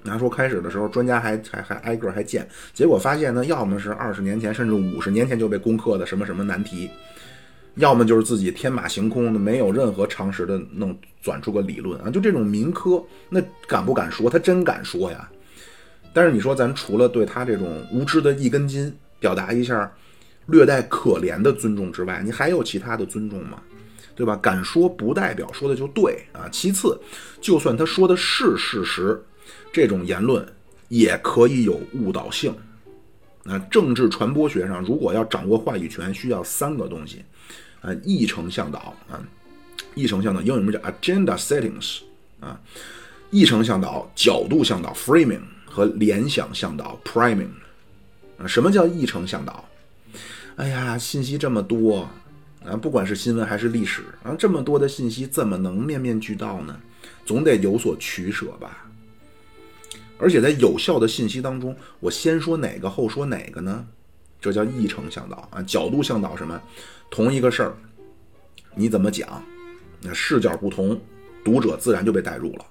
[0.04, 6.88] 拿说开始的时候，专家还还还挨个还见，结果发现呢，要么是二十年前甚至五十年前就被攻克的什么什么难题，
[7.78, 14.30] 要么就是自己天马行空的，没有任何常识的弄转出个理论啊，就这种民科，那敢不敢说？
[14.30, 15.28] 他真敢说呀！
[16.14, 19.92] 但是你说咱除了对他这种无知的一根筋表达一下
[20.48, 23.62] 略带可怜的尊重之外，你还有其他的尊重吗？
[24.16, 24.36] 对吧？
[24.38, 26.48] 敢说不代表说的就对啊。
[26.50, 26.98] 其次，
[27.42, 29.22] 就算他说的是事实。
[29.74, 30.48] 这种言论
[30.88, 32.56] 也可以有误导性。
[33.44, 37.24] 那政治传播学上，如果要掌握话语权，需要三个东西，
[37.82, 39.20] 啊，议程向导啊，
[39.96, 42.00] 议程向导，英文名叫 agenda settings
[42.40, 42.58] 啊，
[43.32, 47.50] 议程向导、角度向导 framing 和联想向导 priming
[48.38, 48.48] 啊。
[48.48, 49.64] 什么叫议程向导？
[50.58, 52.08] 哎呀，信息这么多
[52.66, 56.80] 啊，不管是新闻还是历史啊，这么多的信息怎么能面面俱到呢？
[57.26, 58.88] 总得有所取舍吧。
[60.18, 63.86] 而且在有效的信息当中，我先说哪个后说哪个呢？
[64.40, 66.62] 这叫议程向导啊，角度向导什么？
[67.12, 67.76] 同一个事儿，
[68.76, 69.44] 你怎么讲？
[70.02, 71.00] 那视角不同，
[71.44, 72.66] 读者自然就被带入了。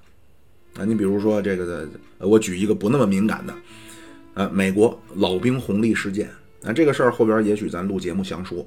[0.78, 3.54] 啊，你比如说这个的，我举一个不那么敏感的，
[4.32, 6.30] 啊，美国老兵红利事件。
[6.64, 8.66] 那，这个事儿后边也许咱录节目详说。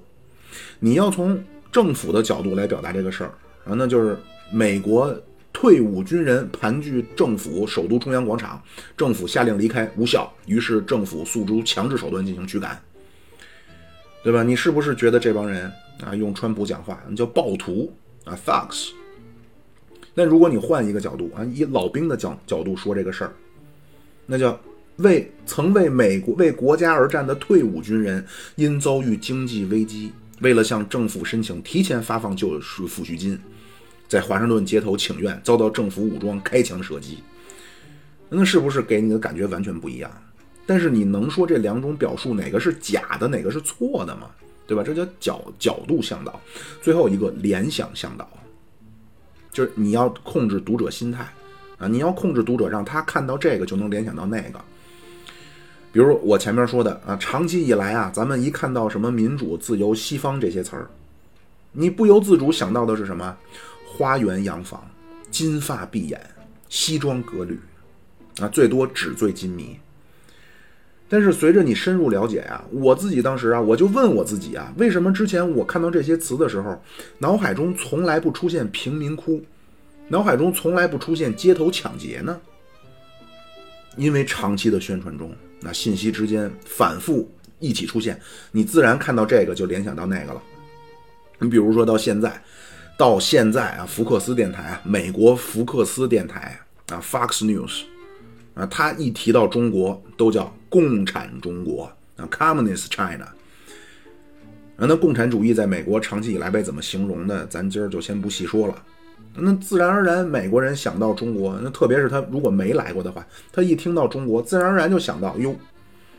[0.79, 3.31] 你要从政府的角度来表达这个事儿
[3.65, 4.17] 啊，那就是
[4.51, 5.13] 美国。
[5.53, 8.61] 退伍军人盘踞政府首都中央广场，
[8.95, 12.79] 政府下令离开无效，于是政府诉诸强制手段进行驱赶，
[14.23, 14.43] 对吧？
[14.43, 15.71] 你是不是觉得这帮人
[16.05, 17.91] 啊，用川普讲话，那叫暴徒
[18.23, 18.89] 啊，thugs？
[20.13, 23.33] 那如果你换一个角度啊，以老兵的角角度说这个事儿，
[24.27, 24.59] 那叫
[24.97, 33.39] 为曾为美国为国家而战的退伍军人，因遭遇经济危机，为了向政府申请提前发放救赎抚恤金。
[34.07, 37.19] 在华盛顿街头请愿，遭到政府武装开枪射击，
[38.29, 40.09] 那是不是给你的感觉完全不一样？
[40.65, 44.29] 但是你能说这两种表述哪个是假的，哪个是错的吗？
[44.65, 44.83] 对吧？
[44.83, 46.39] 这叫角角度向导。
[46.81, 48.29] 最后一个联想向导，
[49.51, 51.25] 就是你要控制读者心态
[51.77, 54.59] 啊，你要控制读者，让他看到这个就能联想到那个。
[55.97, 60.87] 比如我前面说的啊，长期以来啊，咱们一看到什么民主、自由、西方这些词儿，
[61.71, 63.35] 你不由自主想到的是什么？
[63.87, 64.87] 花园洋房、
[65.31, 66.21] 金发碧眼、
[66.69, 67.59] 西装革履
[68.39, 69.75] 啊，最多纸醉金迷。
[71.09, 76.79] 但是随着你深入了解呀，我自己当时啊，我就问我自己啊，为什么之前我看到这些词的时候，
[77.17, 79.41] 脑海中从来不出现贫民窟，
[80.09, 82.39] 脑海中从来不出现街头抢劫呢？
[83.95, 88.19] 因为长期的宣传中，那信息之间反复一起出现，
[88.51, 90.41] 你自然看到这个就联想到那个了。
[91.39, 92.41] 你比如说到现在，
[92.97, 97.83] 到现在啊，福克斯电台啊，美国福克斯电台啊，Fox News。
[98.53, 101.83] 啊，他一提到中国，都叫共产中国
[102.15, 103.27] 啊，Communist China。
[104.77, 108.83] 那共产主义在美国长期以来被怎么形容的，咱今儿就先不细说了。
[109.39, 115.55] 那自然而然，美国人想到中国，那特别是他如果没来过的话，他一听到中国，自然而然就想到哟，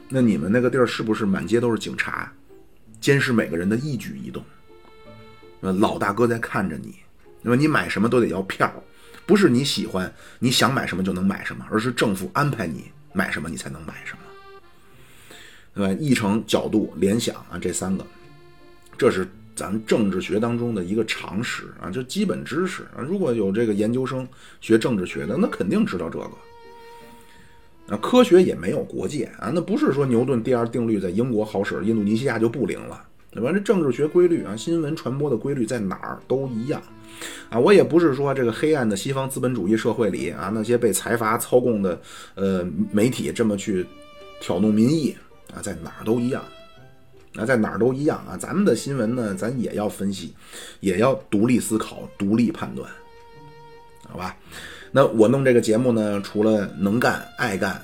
[0.08, 2.32] 那你们那个地儿是不是满街都是警察，
[3.00, 4.42] 监视每个人的一举一动？
[5.60, 6.94] 呃，老大哥在看着你，
[7.42, 8.72] 那么你买什么都得要票。
[9.26, 14.18] 不是你喜欢你想买什么就能买什么，而是政府安排你买什么，你才能买什么，
[15.74, 16.00] 对吧？
[16.00, 18.06] 议程、角度、联想啊，这三个，
[18.96, 19.28] 这是
[19.58, 23.02] 咱政治学当中的一个常识啊，就基本知识啊。
[23.02, 24.26] 如果有这个研究生
[24.60, 26.30] 学政治学的，那肯定知道这个。
[27.88, 33.50] 啊，科学也没有国界啊，那不是说牛顿第二定律在英国好使，印度尼西亚就不灵了，对吧？
[33.50, 36.80] 这政治学规律啊，新闻传播的规律在哪儿都一样。
[37.48, 41.98] 啊，我也不是说这个黑暗的西方资本主义社会里啊，那些被财阀操控的
[42.34, 43.86] 呃媒体这么去
[44.38, 45.16] 挑动民意
[45.54, 46.44] 啊，在哪儿都一样，
[47.34, 48.36] 那，在哪儿都一样啊。
[48.36, 50.34] 咱们的新闻呢，咱也要分析，
[50.80, 52.90] 也要独立思考、独立判断，
[54.08, 54.36] 好吧？
[54.90, 57.82] 那我弄这个节目呢，除了能干、爱干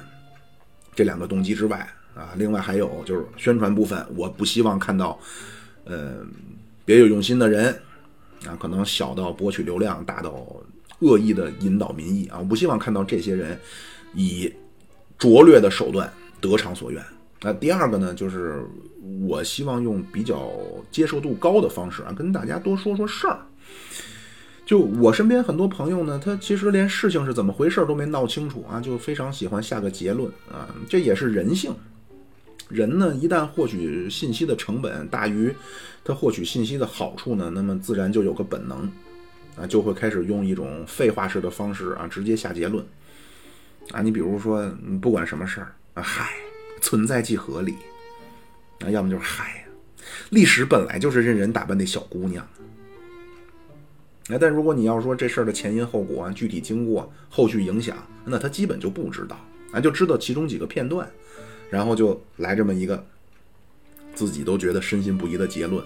[0.94, 5.18] 这两个动机之外啊，另外还有就是宣传部分，我不希望看到
[5.84, 6.24] 呃
[6.84, 7.74] 别有用心的人。
[8.46, 10.44] 啊，可能小到博取流量，大到
[10.98, 12.36] 恶意的引导民意啊！
[12.38, 13.58] 我不希望看到这些人
[14.12, 14.52] 以
[15.16, 17.02] 拙劣的手段得偿所愿。
[17.44, 18.64] 那第二个呢，就是
[19.28, 20.50] 我希望用比较
[20.90, 23.38] 接受度高的方式啊，跟大家多说说事儿。
[24.64, 31.70] 就我身边很多朋友呢，他其实连事情是怎么回事都没闹清楚啊，就非常喜欢下个结论啊，这也是人性。
[32.70, 35.54] 人呢，一旦获取信息的成本大于
[36.02, 38.90] 他获取信息的好处呢，那么自然就有个本能，
[39.54, 42.82] 啊，就会开始用一种废话式的方式啊，直接下结论。
[43.90, 44.66] 啊，你比如说，
[45.02, 46.30] 不管什么事儿啊，嗨，
[46.84, 47.76] 存在即合理，
[48.80, 49.66] 啊，要么就是嗨，
[50.28, 52.46] 历史本来就是任人打扮的小姑娘。
[54.28, 59.42] 那，但如果你要说这事儿的前因后果啊、具体经过、后续影响，那他基本就不知道，
[59.72, 61.10] 啊，就知道其中几个片段。
[61.70, 63.02] 然后就来这么一个
[64.14, 65.82] 自己都觉得深信不疑的结论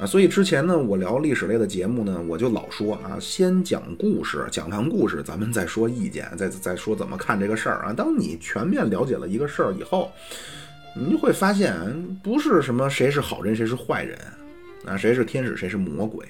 [0.00, 0.06] 啊！
[0.06, 7.92] 所以之前呢，我聊历史类的节目呢，我就老说啊，先讲故事，讲完故事，咱们再说意见，再再说怎么看这个事儿啊。
[7.92, 10.12] 当你全面了解了一个事儿以后，
[10.94, 11.74] 你就会发现，
[12.22, 14.16] 不是什么谁是好人谁是坏人
[14.86, 16.24] 啊，谁是天使谁是魔鬼，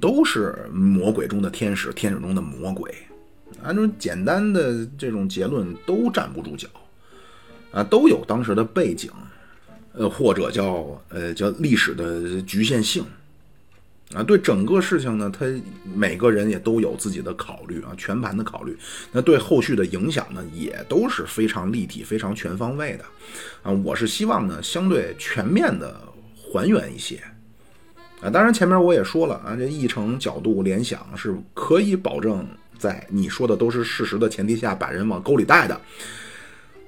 [0.00, 2.90] 都是魔鬼中的天使，天使中的魔鬼，
[3.62, 6.68] 按照简单的这种结论都站不住脚。
[7.70, 9.10] 啊，都有当时的背景，
[9.94, 13.04] 呃，或者叫呃叫历史的局限性，
[14.14, 15.44] 啊，对整个事情呢，他
[15.94, 18.76] 每个人也都有自己的考虑啊，全盘的考虑。
[19.12, 23.04] 那对后续的影响呢，也都是非常立体、非常全方位的，
[23.62, 26.00] 啊，我是希望呢，相对全面的
[26.34, 27.22] 还原一些，
[28.22, 32.46] 啊，当然前面我也说了啊，这议程、角度、联想是可以保证
[32.78, 35.78] 在你说的都是事实的前提下，把人往沟里带的。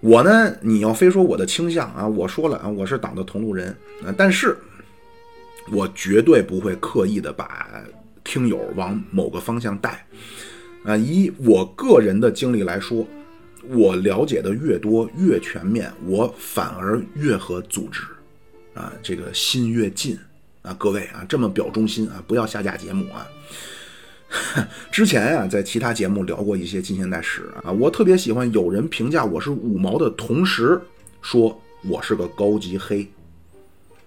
[0.04, 3.74] 我呢，你要非说我的倾向啊，我说了啊，我是党的同路人
[4.04, 4.54] 啊，但是，
[5.72, 7.66] 我绝对不会刻意的把
[8.22, 10.06] 听友往某个方向带
[10.84, 10.94] 啊。
[10.94, 13.06] 以我个人的经历来说，
[13.70, 18.02] 我了解的越多越全面，我反而越和组织
[18.74, 20.18] 啊这个心越近
[20.60, 20.76] 啊。
[20.78, 23.26] 各位啊，这么表忠心啊，不要下架节目啊。
[24.90, 30.80] 之前啊，在其他节目聊过一些近现代史啊，我特别喜欢有人评价我是五毛的同时，
[31.22, 33.08] 说我是个高级黑。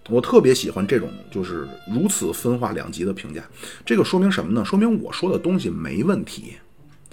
[0.10, 3.44] 我特别喜欢这种就是如此分化两极的评价。
[3.86, 4.64] 这个说明什么呢？
[4.64, 6.54] 说明我说的东西没问题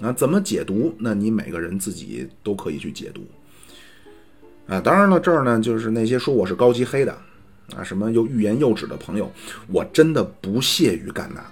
[0.01, 0.13] 啊。
[0.13, 0.95] 怎么解读？
[0.97, 3.25] 那你每个人自己都可以去解读
[4.67, 4.79] 啊。
[4.79, 7.11] 当然了，这儿呢，就是那些说我是高级黑的
[7.75, 9.29] 啊，什么又欲言又止的朋友，
[9.67, 11.43] 我真的不屑于干那。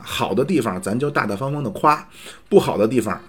[0.00, 2.08] 好的地方咱就大大方方的夸，
[2.48, 3.20] 不好的地方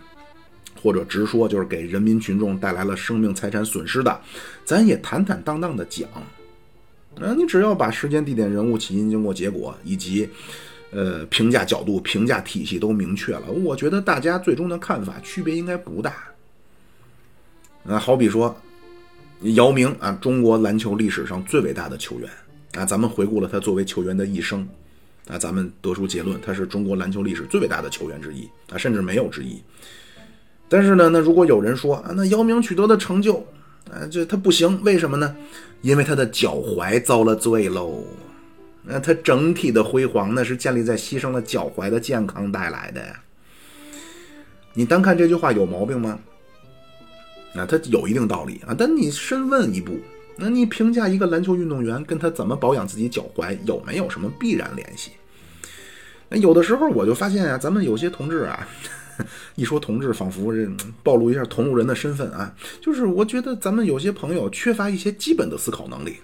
[0.81, 4.21] 或者直说就是给人民群众带来了生命财产损失的，
[4.63, 6.07] 咱也坦坦荡荡的讲。
[7.19, 10.29] 啊，你只要把时间、地点、人物、起因、经过、结果以及
[10.91, 16.13] 呃评价角度、评价体系都明确了，我觉得大家最终的看法区别应该不大。
[17.87, 18.55] 啊，好比说。
[19.55, 22.29] 姚明啊，中国篮球历史上最伟大的球员
[22.71, 22.85] 啊！
[22.85, 24.65] 咱们回顾了他作为球员的一生
[25.27, 29.61] 那，咱们得出结论，他是中国篮球历史最伟大的球员之一啊，甚至没有之一。
[30.69, 33.37] 但是呢，那如果有人说啊，那姚明取得的成就
[33.91, 35.35] 啊，这他不行，为什么呢？
[35.81, 38.03] 因为他的脚踝遭了罪喽。
[38.83, 43.19] 那他整体的辉煌，那是建立在牺牲了脚踝的健康带来的呀。
[44.73, 46.19] 你单看这句话有毛病吗？
[47.53, 49.97] 那他有一定道理啊，但你深问一步，
[50.37, 55.11] 那你评价一个篮球运动员跟他怎么保养自己脚踝有没有什么必然联系？
[56.31, 58.67] 有的时候我就发现啊，咱们有些同志啊，
[59.55, 60.67] 一说同志，仿佛这
[61.03, 66.17] 暴露一下同路人的身份啊，就是我觉得咱们有些朋友缺乏一些基本的思考能力。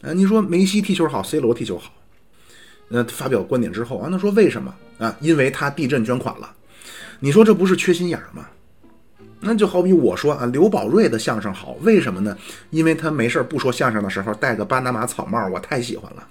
[0.00, 1.92] 啊，你说梅西踢球好，C 罗踢球好，
[2.88, 5.14] 那发表观点之后啊，那说为什么啊？
[5.20, 6.54] 因为他地震捐款了，
[7.18, 8.48] 你说这不是缺心眼吗？
[9.40, 12.36] 那就好比我说啊，刘宝瑞的相声好，为什么呢？
[12.70, 16.26] 因为他没事不说相声的时候戴个巴拿马草帽，我太喜欢了。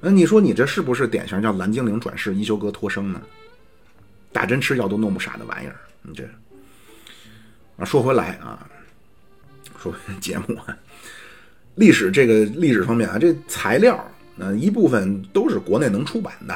[0.00, 3.20] 那你说你这是不是典型叫蓝精灵转世一休哥托生呢？
[4.32, 6.22] 打针吃药都弄不傻的玩意儿，你这
[7.76, 8.68] 啊，说回来啊，
[9.82, 10.76] 说回节目啊，
[11.74, 14.02] 历史这个历史方面啊，这材料
[14.36, 16.54] 那一部分都是国内能出版的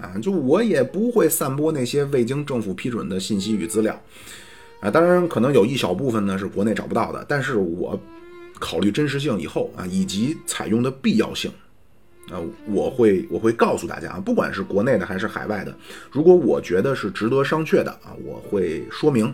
[0.00, 4.00] 啊，就我也不会散播那些未经政府批准的信息与资料。
[4.82, 7.98] 啊，当然可能有一小部分呢是国内找不到的，但是我
[8.58, 11.48] 考虑真实性以后啊，以及采用的必要性，
[12.28, 15.72] 啊，我会我会告诉大家啊，不管是国内的还是海外的，
[16.10, 19.32] 如果我觉得是值得商榷的啊，我会说明。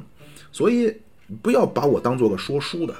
[0.52, 0.94] 所以
[1.42, 2.92] 不要把我当做个说书的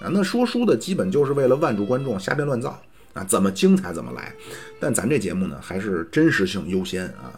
[0.00, 2.80] 啊，那说书的基本就是为了万众观众瞎编乱造
[3.14, 4.32] 啊，怎么精彩怎么来。
[4.78, 7.34] 但咱这节目呢，还是真实性优先啊，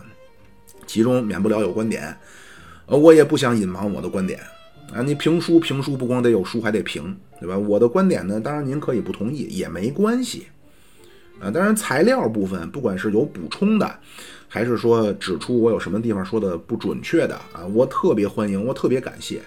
[0.87, 2.15] 其中免不了有观点，
[2.85, 4.39] 呃，我也不想隐瞒我的观点。
[4.93, 7.57] 啊，你评书评书不光得有书，还得评，对吧？
[7.57, 10.47] 我的观点呢，当然您可以不同意也没关系。
[11.41, 13.99] 啊，当然材料部分，不管是有补充的，
[14.49, 19.41] 还是说指出我有什么地方说的不准确的啊，我特别欢迎，我特别感谢。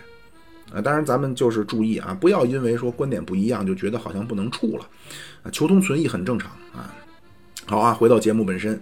[0.71, 4.85] 啊，当然咱们就是注意啊，不要因为说观点不一样就觉得好像不能处了。
[5.43, 6.95] 啊，求同存异很正常啊。
[7.65, 8.79] 好啊，回到节目本身。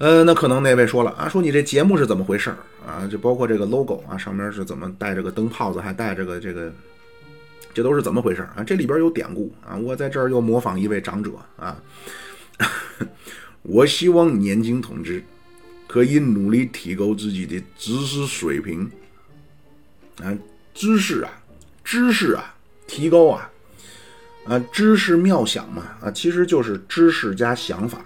[0.00, 2.48] 呃，那可能那位说了啊，说你这节目是怎么回事
[2.86, 3.06] 啊？
[3.06, 6.72] 就包括这个 logo 啊，上面是怎么带着个灯泡子，还带着个这个，
[7.74, 8.64] 这都是怎么回事啊？
[8.64, 11.76] 这里边有典故啊，我在这儿又模仿一位长者啊，
[13.60, 15.22] 我希望年轻同志
[15.86, 18.90] 可以努力提高自己的知识水平
[20.22, 20.32] 啊，
[20.72, 21.30] 知识啊，
[21.84, 22.54] 知识啊，
[22.86, 23.50] 提高啊，
[24.46, 28.02] 啊，知识妙想嘛啊，其实就是知识加想法。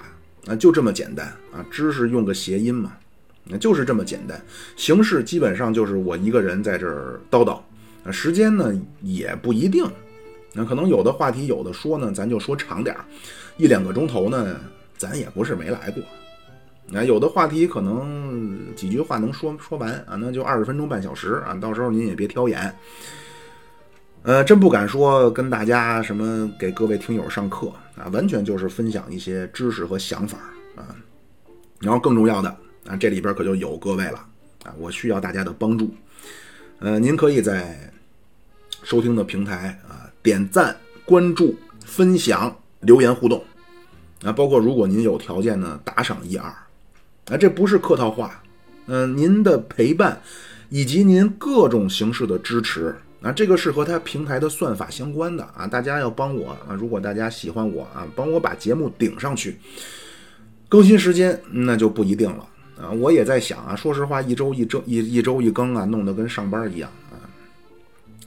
[0.47, 1.64] 啊，就这么简单啊！
[1.70, 2.92] 知识用个谐音嘛，
[3.45, 4.38] 那就是这么简单。
[4.76, 7.61] 形式基本上就是我一个人在这儿叨叨，
[8.05, 9.84] 啊，时间呢也不一定，
[10.53, 13.05] 那可能有的话题有的说呢，咱就说长点儿，
[13.57, 14.61] 一两个钟头呢，
[14.99, 16.03] 咱也不是没来过。
[16.86, 22.74] 那有的话题可能几句话能说说完啊，那就二十分钟半小时啊，到时候您也别挑眼。
[24.25, 30.39] 呃，真不敢说跟大家什么给各位听友上课啊，完全就是分享一些知识和想法
[30.75, 30.97] 啊。
[31.81, 32.49] 然后更重要的
[32.87, 34.27] 啊，这里边可就有各位了
[34.64, 35.95] 啊，我需要大家的帮助。
[36.79, 37.93] 呃，您可以在
[38.83, 41.55] 收听的平台啊点赞、关注、
[41.85, 43.45] 分享、留言互动
[44.22, 46.49] 啊，包括如果您有条件呢，打赏一二
[47.27, 48.43] 啊，这不是客套话。
[48.87, 50.18] 嗯，您的陪伴
[50.70, 52.97] 以及您各种形式的支持。
[53.25, 59.57] 啊，这个是和它平台的算法相关的啊，大家要帮我啊，如果大家喜欢我啊，帮我把节目顶上去，
[60.68, 62.47] 更新时间那就不一定了
[62.79, 62.91] 啊。
[62.91, 67.16] 我也在想啊，说实话，一周一周一一周一更啊，弄得跟上班一样啊。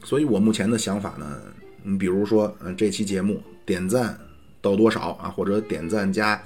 [0.03, 1.39] 所以我目前的想法呢，
[1.83, 4.17] 你比如说，嗯，这期节目点赞
[4.61, 6.41] 到多少啊，或者点赞加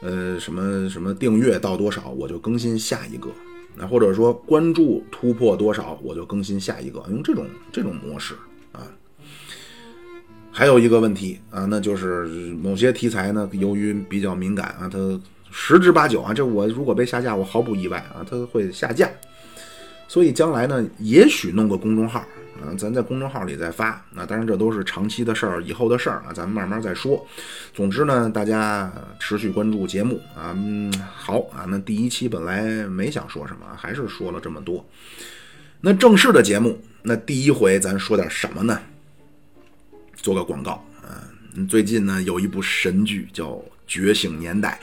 [0.00, 3.28] 呃什么什么订阅到多少，我就更新下一个。
[3.76, 8.34] 那或者说关注突破多少，我就更新下一个，用这种这种模式
[8.72, 8.82] 啊。
[10.50, 12.26] 还有一个问题啊，那就是
[12.62, 14.98] 某些题材呢，由于比较敏感啊，它
[15.50, 19.10] 十之八九啊，这我如果被下架，我毫不意外啊，它会下架。
[20.08, 22.26] 所以将来呢，也许弄个公众号
[22.76, 24.04] 咱在公众号里再发。
[24.12, 27.26] 那当然这都是长期的事儿，以后的事儿啊，咱们慢慢再说。
[27.74, 30.52] 总之呢，大家持续关注节目啊。
[30.56, 34.84] 嗯，好啊，那第一期本来没想说什么，还是说了这么多。
[35.80, 38.80] 那正式的节目，那第一回咱说点什么呢？
[40.14, 41.24] 做个广告啊，
[41.68, 43.52] 最近呢有一部神剧叫
[43.86, 44.78] 《觉醒年代》，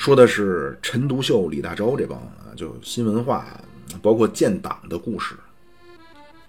[0.00, 3.46] 说的是陈独秀、李大钊这帮啊，就新文化，
[4.00, 5.34] 包括建党的故事。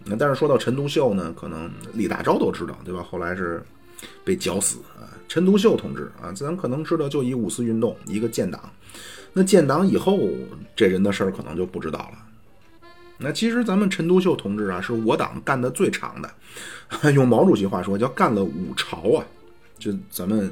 [0.06, 3.01] 那但是说到陈独秀呢，可能李大钊都知道，对吧？
[3.10, 3.64] 后来是
[4.24, 5.08] 被绞死啊。
[5.30, 8.70] 陈独秀同志啊，咱可能知道就一五四运动，一个建党。
[9.32, 10.20] 那建党以后，
[10.76, 12.18] 这人的事儿可能就不知道了。
[13.18, 16.30] 那其实咱们陈独秀同志啊，是我党干的最长的，
[17.14, 19.26] 用毛主席话说叫干了五朝啊。
[19.80, 20.51] 就咱们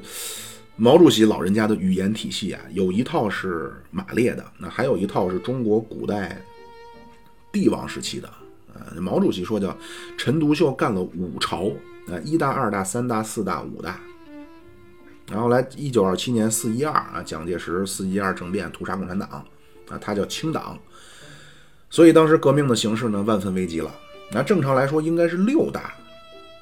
[0.77, 6.41] 毛主席老人家的语言体系啊，有一套是马列的，那还有一套是中国古代
[7.51, 8.29] 帝王时期的。
[8.73, 9.75] 呃，毛主席说叫
[10.17, 11.71] 陈独秀干了五朝
[12.07, 13.99] 呃，一大、二大、三大、四大、五大。
[15.31, 20.77] 然后来一九二七年四一二啊，蒋介石四一二政变屠杀共产党啊，他叫清党。
[21.89, 23.93] 所以当时革命的形势呢，万分危机了。
[24.31, 25.93] 那正常来说应该是六大，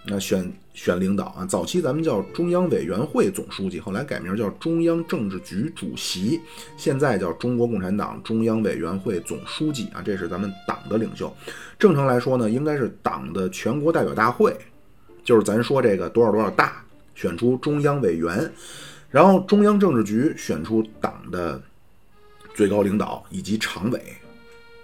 [0.06, 1.46] 那选选领导啊。
[1.46, 6.40] 早期咱们叫中央委员会总书记，后来改名叫中央政治局主席，
[6.78, 10.02] 现在叫中国共产党中央委员会总书记啊。
[10.04, 11.32] 这是咱们党的领袖。
[11.78, 14.56] 正常来说呢，应该是党的全国代表大会，
[15.24, 16.84] 就是咱说这个多少多少大，
[17.16, 18.52] 选出中央委员，
[19.10, 21.62] 然后中央政治局选出党的
[22.54, 24.02] 最高领导以及常委。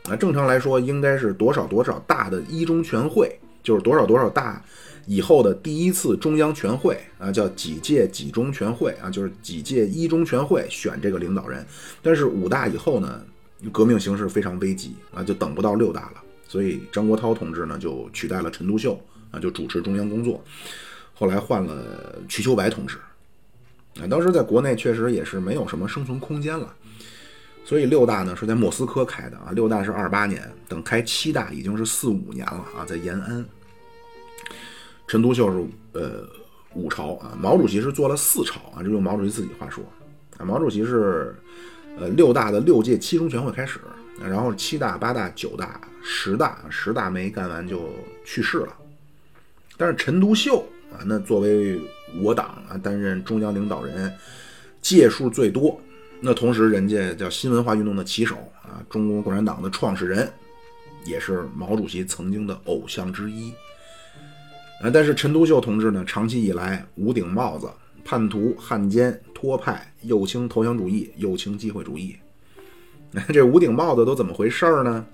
[0.07, 4.63] 那正常来说，应该是多少多少大的一中全会，就是多少多少大
[5.08, 11.66] 以后的第一次中央全会啊，叫几届几中全会啊，就是几届一中全会选这个领导人。
[12.01, 13.22] 但是五大以后呢，
[13.72, 18.99] 革命形势非常危急啊，就等不到六大了，所以张国焘同志呢就取代了陈独秀
[19.32, 20.43] 啊，就主持中央工作。
[21.14, 22.97] 后来换了瞿秋白同志
[23.99, 26.74] 啊，当时在国内确实也是没有什么生存空间了。
[27.64, 33.45] 所以六大呢是在莫斯科开的啊，六大是二八年，等开七大已经是四五年了啊，在延安。
[35.16, 36.28] 陈独秀是呃
[36.74, 39.82] 五朝啊，毛主席是做了四朝啊，这用毛主席自己话说
[40.38, 41.34] 啊，毛主席是
[41.97, 43.80] 呃六大的六届七中全会开始，
[44.22, 47.93] 然后七大、八大、九大、十大，十大没干完就
[48.26, 48.76] 去世了。
[49.78, 51.80] 但是陈独秀啊，那作为
[52.20, 54.13] 我党啊担任中央领导人，
[54.82, 55.80] 届数最多。
[56.20, 60.30] 那同时，人家叫新文化运动的旗手啊，中国共产党的创始人，
[61.05, 63.53] 也是毛主席曾经的偶像之一。
[64.82, 67.70] 啊，但是陈独秀同志呢，长期以来无顶帽子，
[68.04, 72.16] 叛徒、汉奸、托派，右倾投降主义，右倾机会主义。
[73.32, 75.06] 这无顶帽子都怎么回事呢？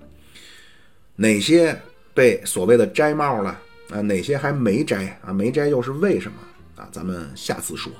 [1.14, 1.80] 哪些
[2.12, 3.56] 被所谓的摘帽了
[3.90, 4.00] 啊？
[4.00, 5.32] 哪些还没摘啊？
[5.32, 6.38] 没摘又是为什么
[6.74, 6.88] 啊？
[6.90, 7.92] 咱们下次说。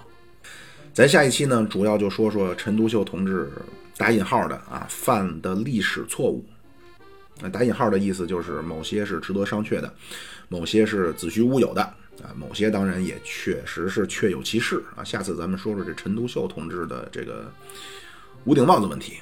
[0.93, 3.51] 咱下一期呢，主要就说说陈独秀同志
[3.97, 6.45] 打引号的啊犯的历史错误。
[7.41, 9.93] 那打引号的意思就是某些是值得商榷的，
[10.53, 11.83] 某些是子虚乌有的，
[12.23, 17.51] 啊，某些当然也确实是确有其事，啊，下次咱们说说这陈独秀同志的这个
[18.45, 19.15] 吴顶帽子问题。